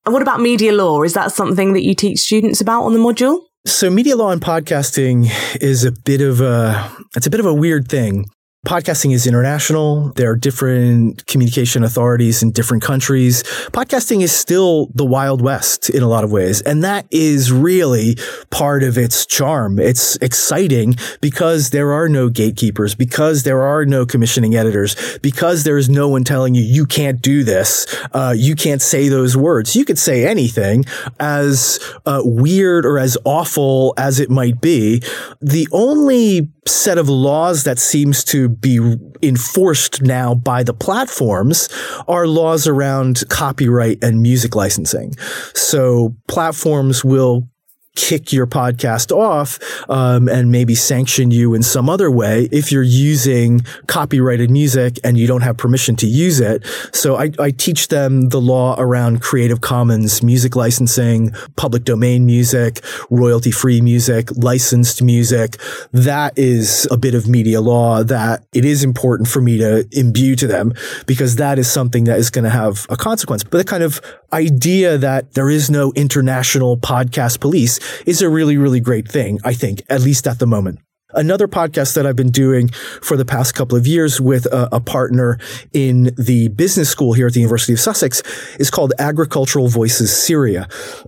[0.05, 1.01] And what about media law?
[1.01, 3.41] Is that something that you teach students about on the module?
[3.65, 7.53] So media law and podcasting is a bit of a it's a bit of a
[7.53, 8.25] weird thing
[8.65, 10.11] podcasting is international.
[10.13, 13.43] There are different communication authorities in different countries.
[13.71, 16.61] Podcasting is still the Wild West in a lot of ways.
[16.63, 18.17] And that is really
[18.49, 19.77] part of its charm.
[19.79, 25.87] It's exciting because there are no gatekeepers, because there are no commissioning editors, because there's
[25.87, 27.85] no one telling you, you can't do this.
[28.13, 29.75] Uh, you can't say those words.
[29.75, 30.85] You could say anything
[31.19, 35.03] as uh, weird or as awful as it might be.
[35.39, 41.69] The only set of laws that seems to be enforced now by the platforms
[42.07, 45.13] are laws around copyright and music licensing.
[45.53, 47.47] So platforms will
[47.95, 52.83] kick your podcast off um, and maybe sanction you in some other way if you're
[52.83, 56.65] using copyrighted music and you don't have permission to use it.
[56.93, 62.83] So I, I teach them the law around Creative Commons music licensing, public domain music,
[63.09, 65.57] royalty free music, licensed music.
[65.91, 70.35] That is a bit of media law that it is important for me to imbue
[70.35, 70.73] to them
[71.05, 73.43] because that is something that is going to have a consequence.
[73.43, 74.01] But the kind of
[74.33, 79.53] idea that there is no international podcast police is a really, really great thing, I
[79.53, 80.79] think, at least at the moment
[81.15, 82.69] another podcast that I've been doing
[83.01, 85.39] for the past couple of years with a, a, partner
[85.73, 88.21] in the business school here at the University of Sussex
[88.59, 90.67] is called Agricultural Voices Syria.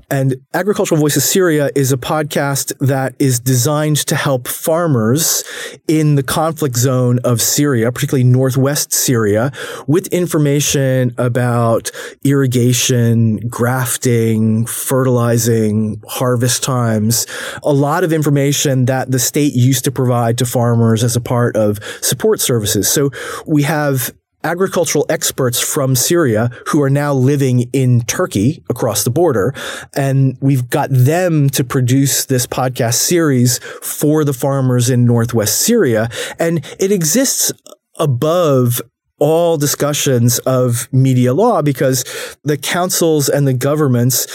[0.10, 5.44] And Agricultural Voices Syria is a podcast that is designed to help farmers
[5.88, 9.52] in the conflict zone of Syria, particularly northwest Syria,
[9.86, 11.92] with information about
[12.24, 17.28] irrigation, grafting, fertilizing, harvest times,
[17.64, 21.58] a lot of information that the state used to provide to farmers as a part
[21.58, 22.88] of support services.
[22.88, 23.10] So
[23.48, 29.56] we have agricultural experts from Syria who are now living in Turkey across the border.
[29.96, 36.10] And we've got them to produce this podcast series for the farmers in Northwest Syria.
[36.38, 37.52] And it exists
[37.98, 38.80] above
[39.20, 42.06] all discussions of media law because
[42.44, 44.28] the councils and the governments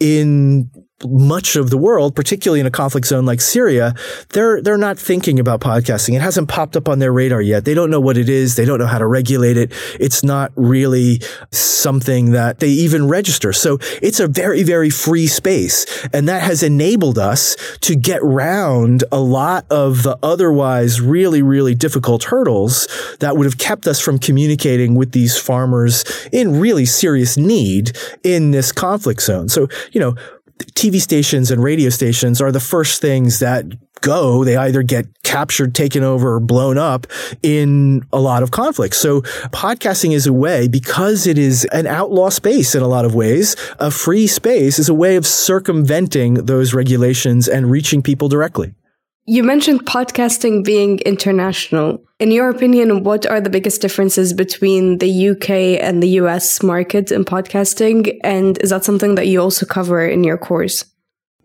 [0.00, 0.70] in
[1.04, 3.94] much of the world, particularly in a conflict zone like Syria,
[4.30, 6.14] they're they're not thinking about podcasting.
[6.14, 7.64] It hasn't popped up on their radar yet.
[7.64, 8.56] They don't know what it is.
[8.56, 9.72] They don't know how to regulate it.
[9.98, 13.52] It's not really something that they even register.
[13.52, 19.04] So it's a very very free space, and that has enabled us to get round
[19.10, 22.88] a lot of the otherwise really really difficult hurdles
[23.20, 28.50] that would have kept us from communicating with these farmers in really serious need in
[28.50, 29.48] this conflict zone.
[29.48, 30.14] So, you know,
[30.74, 33.64] TV stations and radio stations are the first things that
[34.00, 34.44] go.
[34.44, 37.06] They either get captured, taken over, or blown up
[37.42, 38.98] in a lot of conflicts.
[38.98, 39.20] So
[39.52, 43.56] podcasting is a way, because it is an outlaw space in a lot of ways,
[43.78, 48.74] a free space is a way of circumventing those regulations and reaching people directly.
[49.30, 52.02] You mentioned podcasting being international.
[52.18, 57.12] In your opinion, what are the biggest differences between the UK and the US market
[57.12, 58.18] in podcasting?
[58.24, 60.84] And is that something that you also cover in your course?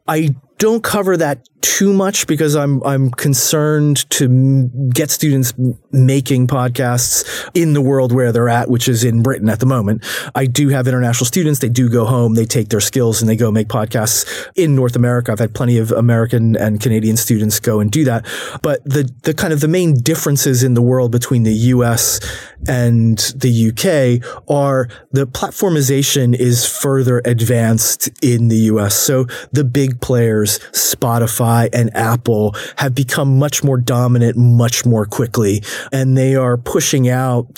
[0.08, 5.52] I don't cover that too much because I'm I'm concerned to get students
[5.91, 10.06] making podcasts in the world where they're at, which is in Britain at the moment.
[10.36, 11.60] I do have international students.
[11.60, 14.96] They do go home, they take their skills, and they go make podcasts in North
[14.96, 15.32] America.
[15.32, 18.26] I've had plenty of American and Canadian students go and do that.
[18.62, 22.20] But the the kind of the main differences in the world between the U.S.
[22.68, 28.94] and the UK are the platformization is further advanced in the US.
[28.96, 35.63] So the big players, Spotify and Apple have become much more dominant much more quickly.
[35.91, 37.58] And they are pushing out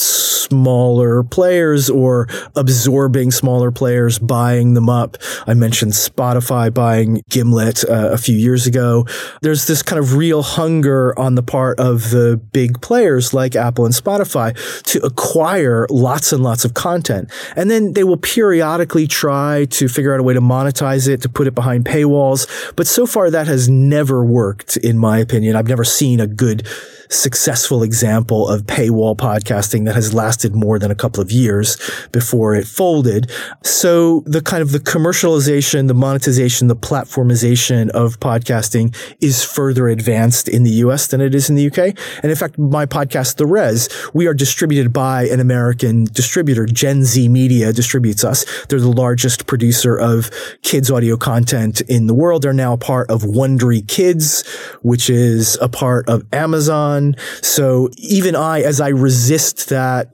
[0.49, 5.17] smaller players or absorbing smaller players, buying them up.
[5.45, 9.05] I mentioned Spotify buying Gimlet uh, a few years ago.
[9.41, 13.85] There's this kind of real hunger on the part of the big players like Apple
[13.85, 17.31] and Spotify to acquire lots and lots of content.
[17.55, 21.29] And then they will periodically try to figure out a way to monetize it, to
[21.29, 22.47] put it behind paywalls.
[22.75, 25.55] But so far that has never worked, in my opinion.
[25.55, 26.67] I've never seen a good
[27.09, 31.77] successful example of paywall podcasting that has lasted more than a couple of years
[32.11, 33.31] before it folded.
[33.63, 40.47] So the kind of the commercialization, the monetization, the platformization of podcasting is further advanced
[40.47, 41.97] in the US than it is in the UK.
[42.21, 46.65] And in fact, my podcast, The Res, we are distributed by an American distributor.
[46.65, 48.45] Gen Z Media distributes us.
[48.67, 50.29] They're the largest producer of
[50.61, 52.41] kids audio content in the world.
[52.41, 54.47] They're now part of Wondery Kids,
[54.81, 56.96] which is a part of Amazon.
[57.41, 60.13] So even I, as I resist that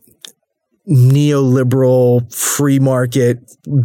[0.87, 3.39] neoliberal free market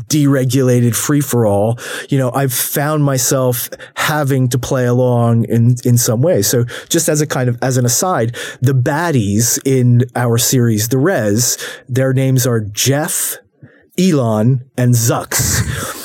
[0.09, 1.79] deregulated free for all
[2.09, 6.43] you know i've found myself having to play along in in some way.
[6.43, 10.99] So just as a kind of as an aside the baddies in our series the
[10.99, 11.57] res
[11.89, 13.37] their names are jeff
[13.99, 15.95] elon and zux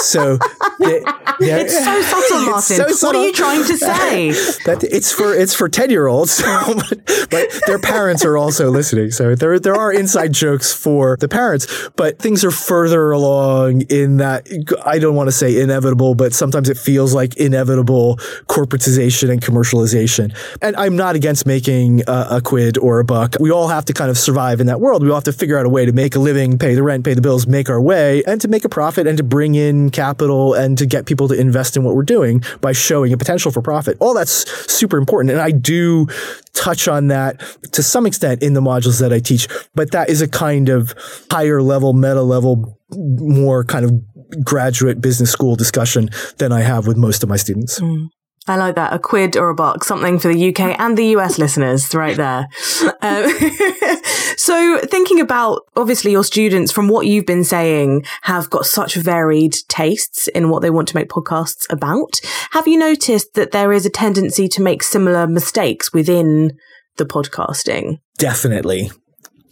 [0.00, 0.38] so
[0.78, 1.02] they,
[1.40, 2.94] it's so subtle, Martin.
[2.94, 4.30] So what are you trying to say?
[4.64, 9.10] that it's for it's for ten year olds, but, but, their parents are also listening.
[9.10, 14.18] So there there are inside jokes for the parents, but things are further along in
[14.18, 14.48] that
[14.84, 20.34] I don't want to say inevitable, but sometimes it feels like inevitable corporatization and commercialization.
[20.62, 23.36] And I'm not against making a, a quid or a buck.
[23.38, 25.02] We all have to kind of survive in that world.
[25.02, 27.04] We all have to figure out a way to make a living, pay the rent,
[27.04, 29.89] pay the bills, make our way, and to make a profit and to bring in
[29.90, 33.50] capital and to get people to invest in what we're doing by showing a potential
[33.50, 33.96] for profit.
[34.00, 35.32] All that's super important.
[35.32, 36.06] And I do
[36.54, 37.40] touch on that
[37.72, 40.94] to some extent in the modules that I teach, but that is a kind of
[41.30, 46.96] higher level, meta level, more kind of graduate business school discussion than I have with
[46.96, 47.80] most of my students.
[47.80, 48.08] Mm.
[48.50, 48.92] I like that.
[48.92, 52.48] A quid or a buck, something for the UK and the US listeners right there.
[53.02, 53.30] Um,
[54.36, 59.54] so thinking about obviously your students from what you've been saying have got such varied
[59.68, 62.10] tastes in what they want to make podcasts about.
[62.50, 66.52] Have you noticed that there is a tendency to make similar mistakes within
[66.96, 68.00] the podcasting?
[68.18, 68.90] Definitely.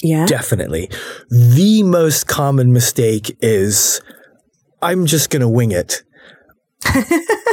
[0.03, 0.27] Yeah.
[0.27, 0.91] Definitely.
[1.31, 4.03] The most common mistake is
[4.83, 6.03] I'm just going to wing it.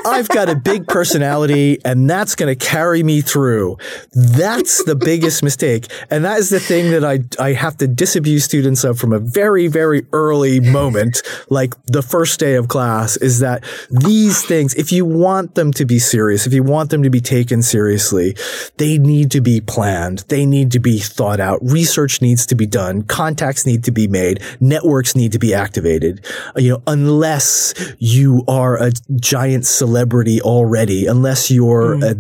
[0.06, 3.78] I've got a big personality and that's going to carry me through.
[4.14, 5.88] That's the biggest mistake.
[6.10, 9.20] And that is the thing that I, I have to disabuse students of from a
[9.20, 14.92] very, very early moment, like the first day of class is that these things, if
[14.92, 18.36] you want them to be serious, if you want them to be taken seriously,
[18.78, 20.20] they need to be planned.
[20.28, 21.60] They need to be thought out.
[21.62, 23.04] Research needs to be done.
[23.04, 24.42] Contacts need to be made.
[24.60, 26.26] Networks need to be activated.
[26.56, 28.92] You know, unless you are a
[29.26, 32.04] giant celebrity already, unless you're mm.
[32.04, 32.16] a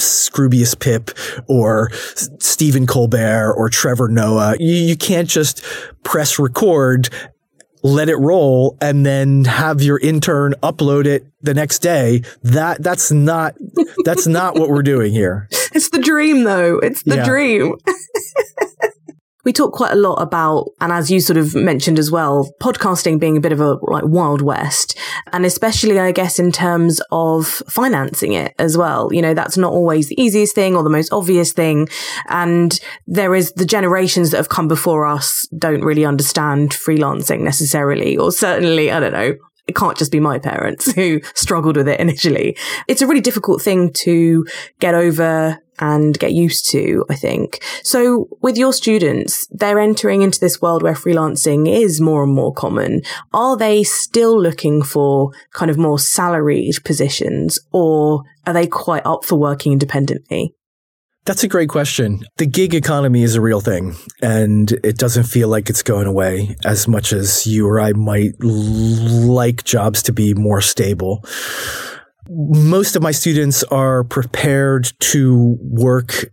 [0.00, 1.10] Scroobius Pip
[1.46, 1.90] or
[2.38, 4.56] Stephen Colbert or Trevor Noah.
[4.58, 5.62] You, you can't just
[6.02, 7.10] press record
[7.82, 13.10] let it roll and then have your intern upload it the next day that that's
[13.10, 13.54] not
[14.04, 17.24] that's not what we're doing here it's the dream though it's the yeah.
[17.24, 17.74] dream
[19.44, 23.18] we talk quite a lot about, and as you sort of mentioned as well, podcasting
[23.18, 24.98] being a bit of a like wild west.
[25.32, 29.12] And especially, I guess, in terms of financing it as well.
[29.12, 31.88] You know, that's not always the easiest thing or the most obvious thing.
[32.28, 38.16] And there is the generations that have come before us don't really understand freelancing necessarily,
[38.16, 39.34] or certainly, I don't know,
[39.66, 42.56] it can't just be my parents who struggled with it initially.
[42.88, 44.44] It's a really difficult thing to
[44.80, 47.62] get over and get used to, I think.
[47.82, 52.52] So with your students, they're entering into this world where freelancing is more and more
[52.52, 53.02] common.
[53.32, 59.24] Are they still looking for kind of more salaried positions or are they quite up
[59.24, 60.54] for working independently?
[61.26, 62.24] That's a great question.
[62.38, 66.56] The gig economy is a real thing, and it doesn't feel like it's going away
[66.64, 71.22] as much as you or I might like jobs to be more stable.
[72.30, 76.32] Most of my students are prepared to work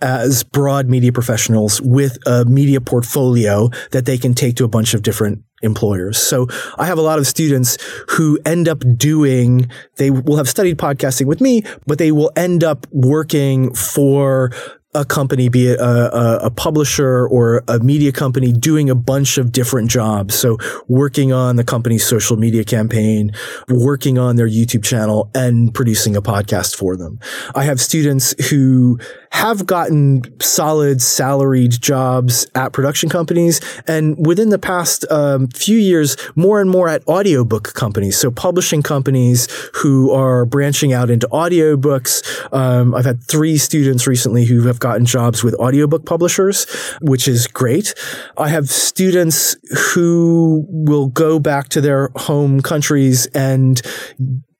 [0.00, 4.94] as broad media professionals with a media portfolio that they can take to a bunch
[4.94, 6.18] of different employers.
[6.18, 6.46] So
[6.78, 7.78] I have a lot of students
[8.10, 12.62] who end up doing, they will have studied podcasting with me, but they will end
[12.62, 14.52] up working for
[14.94, 19.36] a company, be it a, a, a, publisher or a media company, doing a bunch
[19.36, 20.34] of different jobs.
[20.34, 20.56] So
[20.88, 23.32] working on the company's social media campaign,
[23.68, 27.20] working on their YouTube channel and producing a podcast for them.
[27.54, 28.98] I have students who
[29.32, 36.16] have gotten solid salaried jobs at production companies and within the past um, few years,
[36.34, 38.18] more and more at audiobook companies.
[38.18, 42.22] So publishing companies who are branching out into audiobooks.
[42.52, 46.66] Um, I've had three students recently who have gotten jobs with audiobook publishers,
[47.00, 47.94] which is great.
[48.36, 49.56] I have students
[49.92, 53.80] who will go back to their home countries and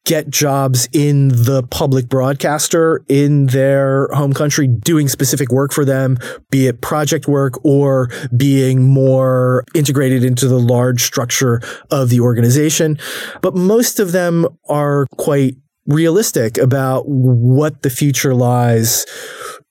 [0.08, 6.16] get jobs in the public broadcaster in their home country doing specific work for them,
[6.50, 12.96] be it project work or being more integrated into the large structure of the organization.
[13.42, 19.04] But most of them are quite realistic about what the future lies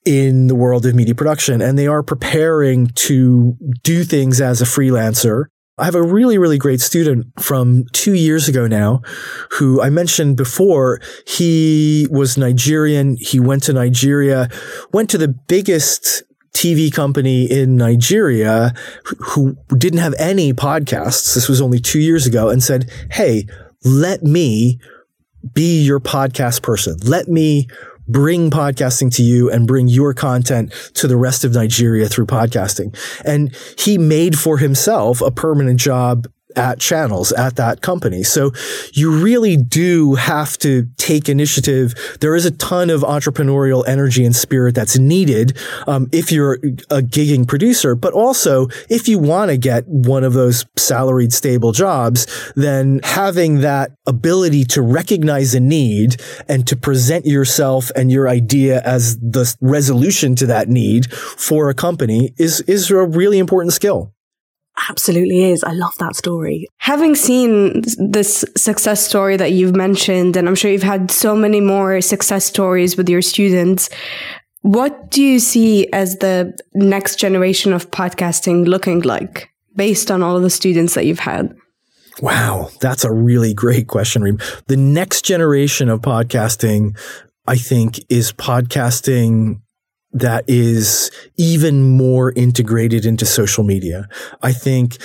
[0.05, 4.65] in the world of media production and they are preparing to do things as a
[4.65, 5.45] freelancer
[5.79, 9.01] I have a really, really great student from two years ago now
[9.51, 10.99] who I mentioned before.
[11.27, 13.15] He was Nigerian.
[13.19, 14.49] He went to Nigeria,
[14.91, 16.23] went to the biggest
[16.53, 18.73] TV company in Nigeria
[19.19, 21.35] who didn't have any podcasts.
[21.35, 23.45] This was only two years ago and said, Hey,
[23.83, 24.79] let me
[25.53, 26.97] be your podcast person.
[27.03, 27.67] Let me
[28.07, 32.95] bring podcasting to you and bring your content to the rest of Nigeria through podcasting.
[33.25, 36.27] And he made for himself a permanent job
[36.57, 38.23] at channels at that company.
[38.23, 38.51] So
[38.93, 41.93] you really do have to take initiative.
[42.19, 46.55] There is a ton of entrepreneurial energy and spirit that's needed um, if you're
[46.89, 51.71] a gigging producer, but also if you want to get one of those salaried stable
[51.71, 58.27] jobs, then having that ability to recognize a need and to present yourself and your
[58.27, 63.73] idea as the resolution to that need for a company is is a really important
[63.73, 64.13] skill
[64.89, 65.63] absolutely is.
[65.63, 66.67] I love that story.
[66.77, 71.61] Having seen this success story that you've mentioned, and I'm sure you've had so many
[71.61, 73.89] more success stories with your students,
[74.61, 80.35] what do you see as the next generation of podcasting looking like based on all
[80.35, 81.55] of the students that you've had?
[82.21, 84.39] Wow, that's a really great question, Reem.
[84.67, 86.97] The next generation of podcasting,
[87.45, 89.61] I think, is podcasting
[90.11, 94.07] that is even more integrated into social media.
[94.41, 94.97] I think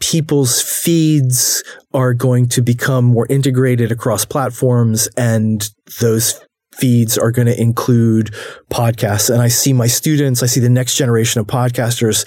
[0.00, 1.62] people's feeds
[1.94, 5.70] are going to become more integrated across platforms and
[6.00, 6.40] those
[6.74, 8.34] feeds are going to include
[8.70, 9.30] podcasts.
[9.30, 12.26] And I see my students, I see the next generation of podcasters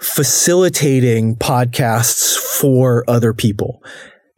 [0.00, 3.82] facilitating podcasts for other people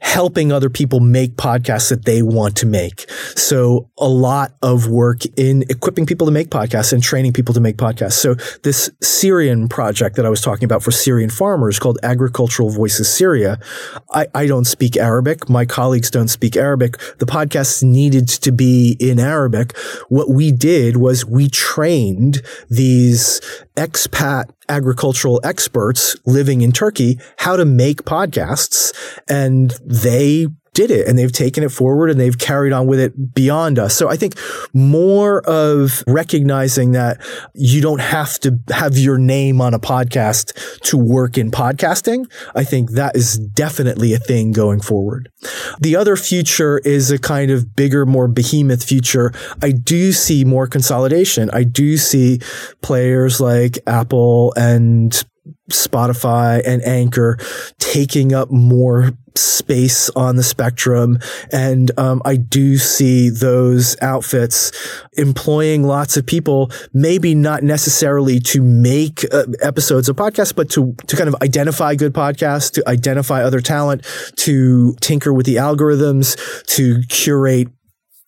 [0.07, 3.11] helping other people make podcasts that they want to make.
[3.35, 7.61] So a lot of work in equipping people to make podcasts and training people to
[7.61, 8.13] make podcasts.
[8.13, 13.13] So this Syrian project that I was talking about for Syrian farmers called Agricultural Voices
[13.13, 13.59] Syria.
[14.15, 15.51] I, I don't speak Arabic.
[15.51, 16.99] My colleagues don't speak Arabic.
[17.19, 19.77] The podcast needed to be in Arabic.
[20.09, 23.41] What we did was we trained these
[23.77, 28.93] expat agricultural experts living in Turkey how to make podcasts
[29.29, 30.47] and they
[30.77, 33.95] did it and they've taken it forward and they've carried on with it beyond us.
[33.95, 34.35] So I think
[34.75, 37.19] more of recognizing that
[37.55, 40.53] you don't have to have your name on a podcast
[40.83, 42.31] to work in podcasting.
[42.55, 45.31] I think that is definitely a thing going forward.
[45.81, 49.33] The other future is a kind of bigger, more behemoth future.
[49.63, 51.49] I do see more consolidation.
[51.55, 52.41] I do see
[52.83, 55.25] players like Apple and
[55.71, 57.39] Spotify and Anchor
[57.79, 61.19] taking up more space on the spectrum.
[61.53, 64.73] And um, I do see those outfits
[65.15, 70.95] employing lots of people, maybe not necessarily to make uh, episodes of podcasts, but to,
[71.07, 74.07] to kind of identify good podcasts, to identify other talent,
[74.37, 76.37] to tinker with the algorithms,
[76.67, 77.69] to curate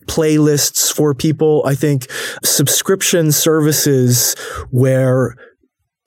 [0.05, 1.61] playlists for people.
[1.65, 2.07] I think
[2.43, 4.35] subscription services
[4.71, 5.35] where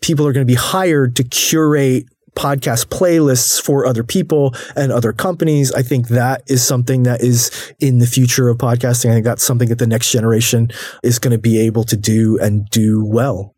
[0.03, 5.13] people are going to be hired to curate podcast playlists for other people and other
[5.13, 5.73] companies.
[5.73, 9.11] I think that is something that is in the future of podcasting.
[9.11, 10.71] I think that's something that the next generation
[11.03, 13.55] is going to be able to do and do well.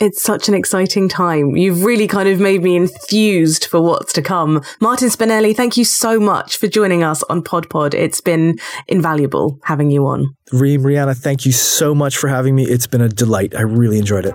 [0.00, 1.56] It's such an exciting time.
[1.56, 4.62] You've really kind of made me enthused for what's to come.
[4.80, 7.94] Martin Spinelli, thank you so much for joining us on Pod Pod.
[7.94, 10.36] It's been invaluable having you on.
[10.52, 12.64] Reem, Rhianna, thank you so much for having me.
[12.64, 13.56] It's been a delight.
[13.56, 14.34] I really enjoyed it.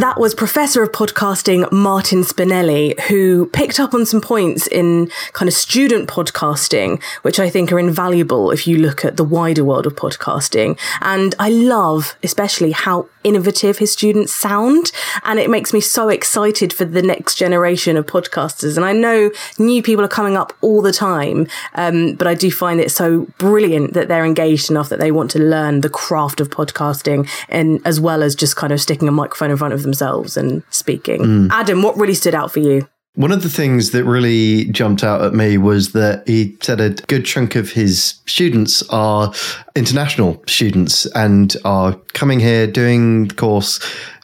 [0.00, 5.46] That was Professor of Podcasting Martin Spinelli, who picked up on some points in kind
[5.46, 9.86] of student podcasting, which I think are invaluable if you look at the wider world
[9.86, 10.78] of podcasting.
[11.02, 14.90] And I love especially how innovative his students sound.
[15.24, 18.76] And it makes me so excited for the next generation of podcasters.
[18.76, 22.50] And I know new people are coming up all the time, um, but I do
[22.50, 26.40] find it so brilliant that they're engaged enough that they want to learn the craft
[26.40, 29.82] of podcasting and as well as just kind of sticking a microphone in front of
[29.90, 31.20] themselves and speaking.
[31.20, 31.50] Mm.
[31.50, 32.88] Adam, what really stood out for you?
[33.14, 36.90] One of the things that really jumped out at me was that he said a
[36.90, 39.32] good chunk of his students are
[39.74, 43.80] international students and are coming here doing the course,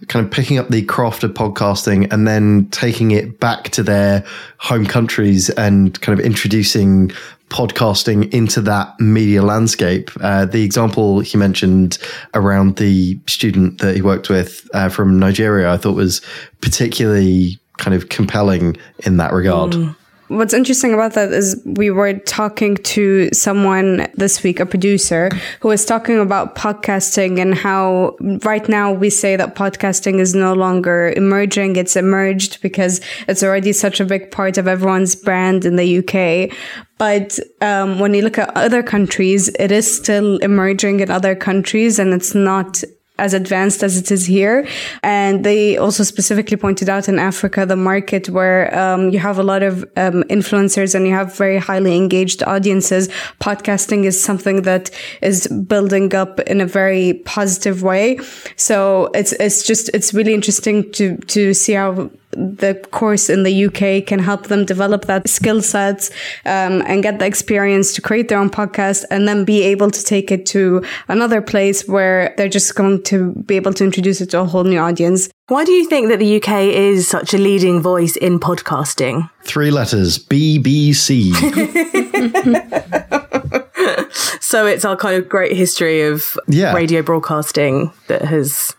[0.07, 4.25] kind of picking up the craft of podcasting and then taking it back to their
[4.59, 7.11] home countries and kind of introducing
[7.49, 10.11] podcasting into that media landscape.
[10.21, 11.99] Uh, the example he mentioned
[12.35, 16.21] around the student that he worked with uh, from Nigeria, I thought was
[16.61, 19.73] particularly kind of compelling in that regard.
[19.73, 19.97] Mm.
[20.29, 25.69] What's interesting about that is we were talking to someone this week, a producer, who
[25.69, 31.13] was talking about podcasting and how right now we say that podcasting is no longer
[31.17, 31.77] emerging.
[31.77, 36.57] It's emerged because it's already such a big part of everyone's brand in the UK.
[36.99, 42.01] But um, when you look at other countries, it is still emerging in other countries
[42.01, 42.83] and it's not
[43.19, 44.67] as advanced as it is here.
[45.03, 49.43] And they also specifically pointed out in Africa, the market where um, you have a
[49.43, 53.09] lot of um, influencers and you have very highly engaged audiences.
[53.41, 54.91] Podcasting is something that
[55.23, 58.19] is building up in a very positive way.
[58.57, 63.67] So it's, it's just, it's really interesting to, to see how the course in the
[63.67, 66.11] UK can help them develop that skill set
[66.45, 70.05] um, and get the experience to create their own podcast and then be able to
[70.05, 74.31] take it to another place where they're just going to be able to introduce it
[74.31, 75.29] to a whole new audience.
[75.49, 79.31] Why do you think that the UK is such a leading voice in podcasting?
[79.43, 81.33] Three letters BBC.
[84.41, 86.75] so it's our kind of great history of yeah.
[86.75, 88.75] radio broadcasting that has.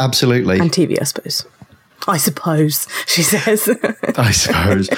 [0.00, 0.58] Absolutely.
[0.58, 1.44] And TV, I suppose.
[2.06, 3.68] I suppose, she says.
[4.16, 4.88] I suppose.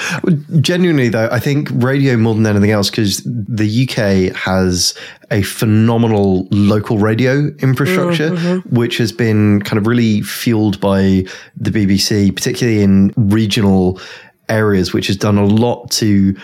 [0.61, 4.93] Genuinely, though, I think radio more than anything else, because the UK has
[5.31, 8.75] a phenomenal local radio infrastructure, mm-hmm.
[8.75, 11.25] which has been kind of really fueled by
[11.55, 13.99] the BBC, particularly in regional
[14.49, 16.35] areas, which has done a lot to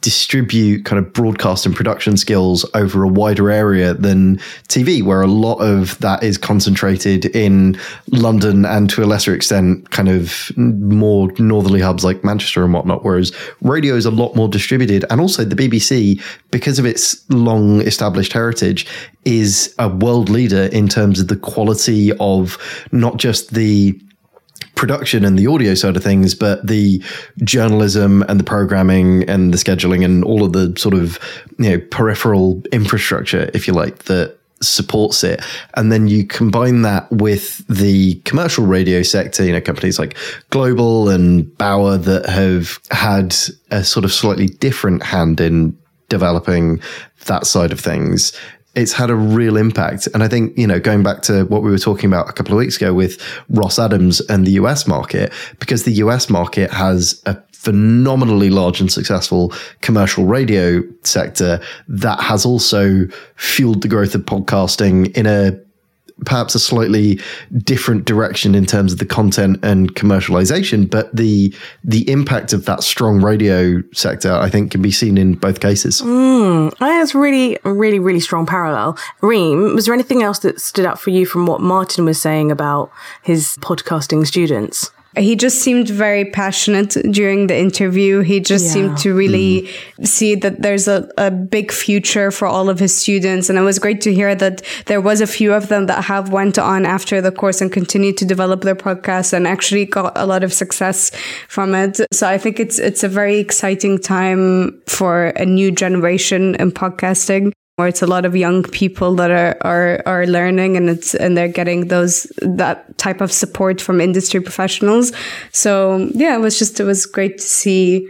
[0.00, 4.36] distribute kind of broadcast and production skills over a wider area than
[4.68, 7.78] TV, where a lot of that is concentrated in
[8.08, 13.04] London and to a lesser extent, kind of more northerly hubs like Manchester and whatnot.
[13.04, 15.04] Whereas radio is a lot more distributed.
[15.10, 18.86] And also the BBC, because of its long established heritage,
[19.24, 22.58] is a world leader in terms of the quality of
[22.92, 23.98] not just the
[24.74, 27.02] production and the audio side of things, but the
[27.42, 31.18] journalism and the programming and the scheduling and all of the sort of
[31.58, 35.42] you know peripheral infrastructure, if you like, that supports it.
[35.74, 40.16] And then you combine that with the commercial radio sector, you know, companies like
[40.50, 43.34] Global and Bauer that have had
[43.70, 45.76] a sort of slightly different hand in
[46.08, 46.80] developing
[47.26, 48.32] that side of things
[48.74, 50.08] it's had a real impact.
[50.14, 52.52] And I think, you know, going back to what we were talking about a couple
[52.52, 57.22] of weeks ago with Ross Adams and the US market, because the US market has
[57.26, 61.58] a phenomenally large and successful commercial radio sector
[61.88, 63.06] that has also
[63.36, 65.58] fueled the growth of podcasting in a
[66.24, 67.20] perhaps a slightly
[67.58, 72.82] different direction in terms of the content and commercialization, but the the impact of that
[72.82, 76.00] strong radio sector, I think, can be seen in both cases.
[76.02, 78.96] Mm, I think it's really, really, really strong parallel.
[79.20, 82.50] Reem, was there anything else that stood out for you from what Martin was saying
[82.50, 82.90] about
[83.22, 84.90] his podcasting students?
[85.16, 88.20] He just seemed very passionate during the interview.
[88.20, 88.72] He just yeah.
[88.72, 90.06] seemed to really mm.
[90.06, 93.48] see that there's a, a big future for all of his students.
[93.48, 96.30] And it was great to hear that there was a few of them that have
[96.30, 100.26] went on after the course and continued to develop their podcast and actually got a
[100.26, 101.10] lot of success
[101.48, 102.00] from it.
[102.12, 107.52] So I think it's, it's a very exciting time for a new generation in podcasting
[107.76, 111.36] where it's a lot of young people that are, are are learning and it's and
[111.36, 115.12] they're getting those that type of support from industry professionals.
[115.50, 118.08] So yeah, it was just it was great to see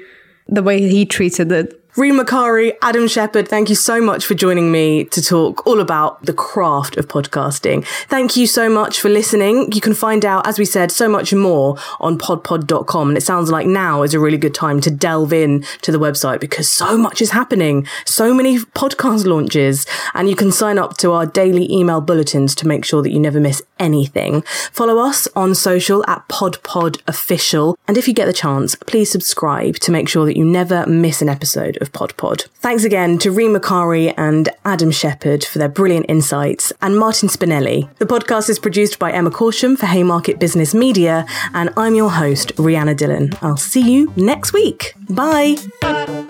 [0.48, 1.80] the way he treated it.
[1.96, 6.20] Reem Makari, Adam Shepherd, thank you so much for joining me to talk all about
[6.22, 7.86] the craft of podcasting.
[8.08, 9.70] Thank you so much for listening.
[9.70, 13.10] You can find out, as we said, so much more on podpod.com.
[13.10, 16.00] And it sounds like now is a really good time to delve in to the
[16.00, 17.86] website because so much is happening.
[18.06, 22.66] So many podcast launches and you can sign up to our daily email bulletins to
[22.66, 24.42] make sure that you never miss anything.
[24.72, 27.76] Follow us on social at podpodofficial.
[27.86, 31.22] And if you get the chance, please subscribe to make sure that you never miss
[31.22, 32.46] an episode of Pod Pod.
[32.54, 37.88] Thanks again to Reem Makari and Adam Shepherd for their brilliant insights and Martin Spinelli.
[37.98, 42.56] The podcast is produced by Emma Corsham for Haymarket Business Media and I'm your host,
[42.56, 43.38] Rhianna Dhillon.
[43.42, 44.94] I'll see you next week.
[45.08, 45.56] Bye.
[45.80, 46.28] Pod,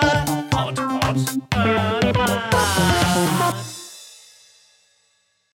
[1.50, 1.93] pod.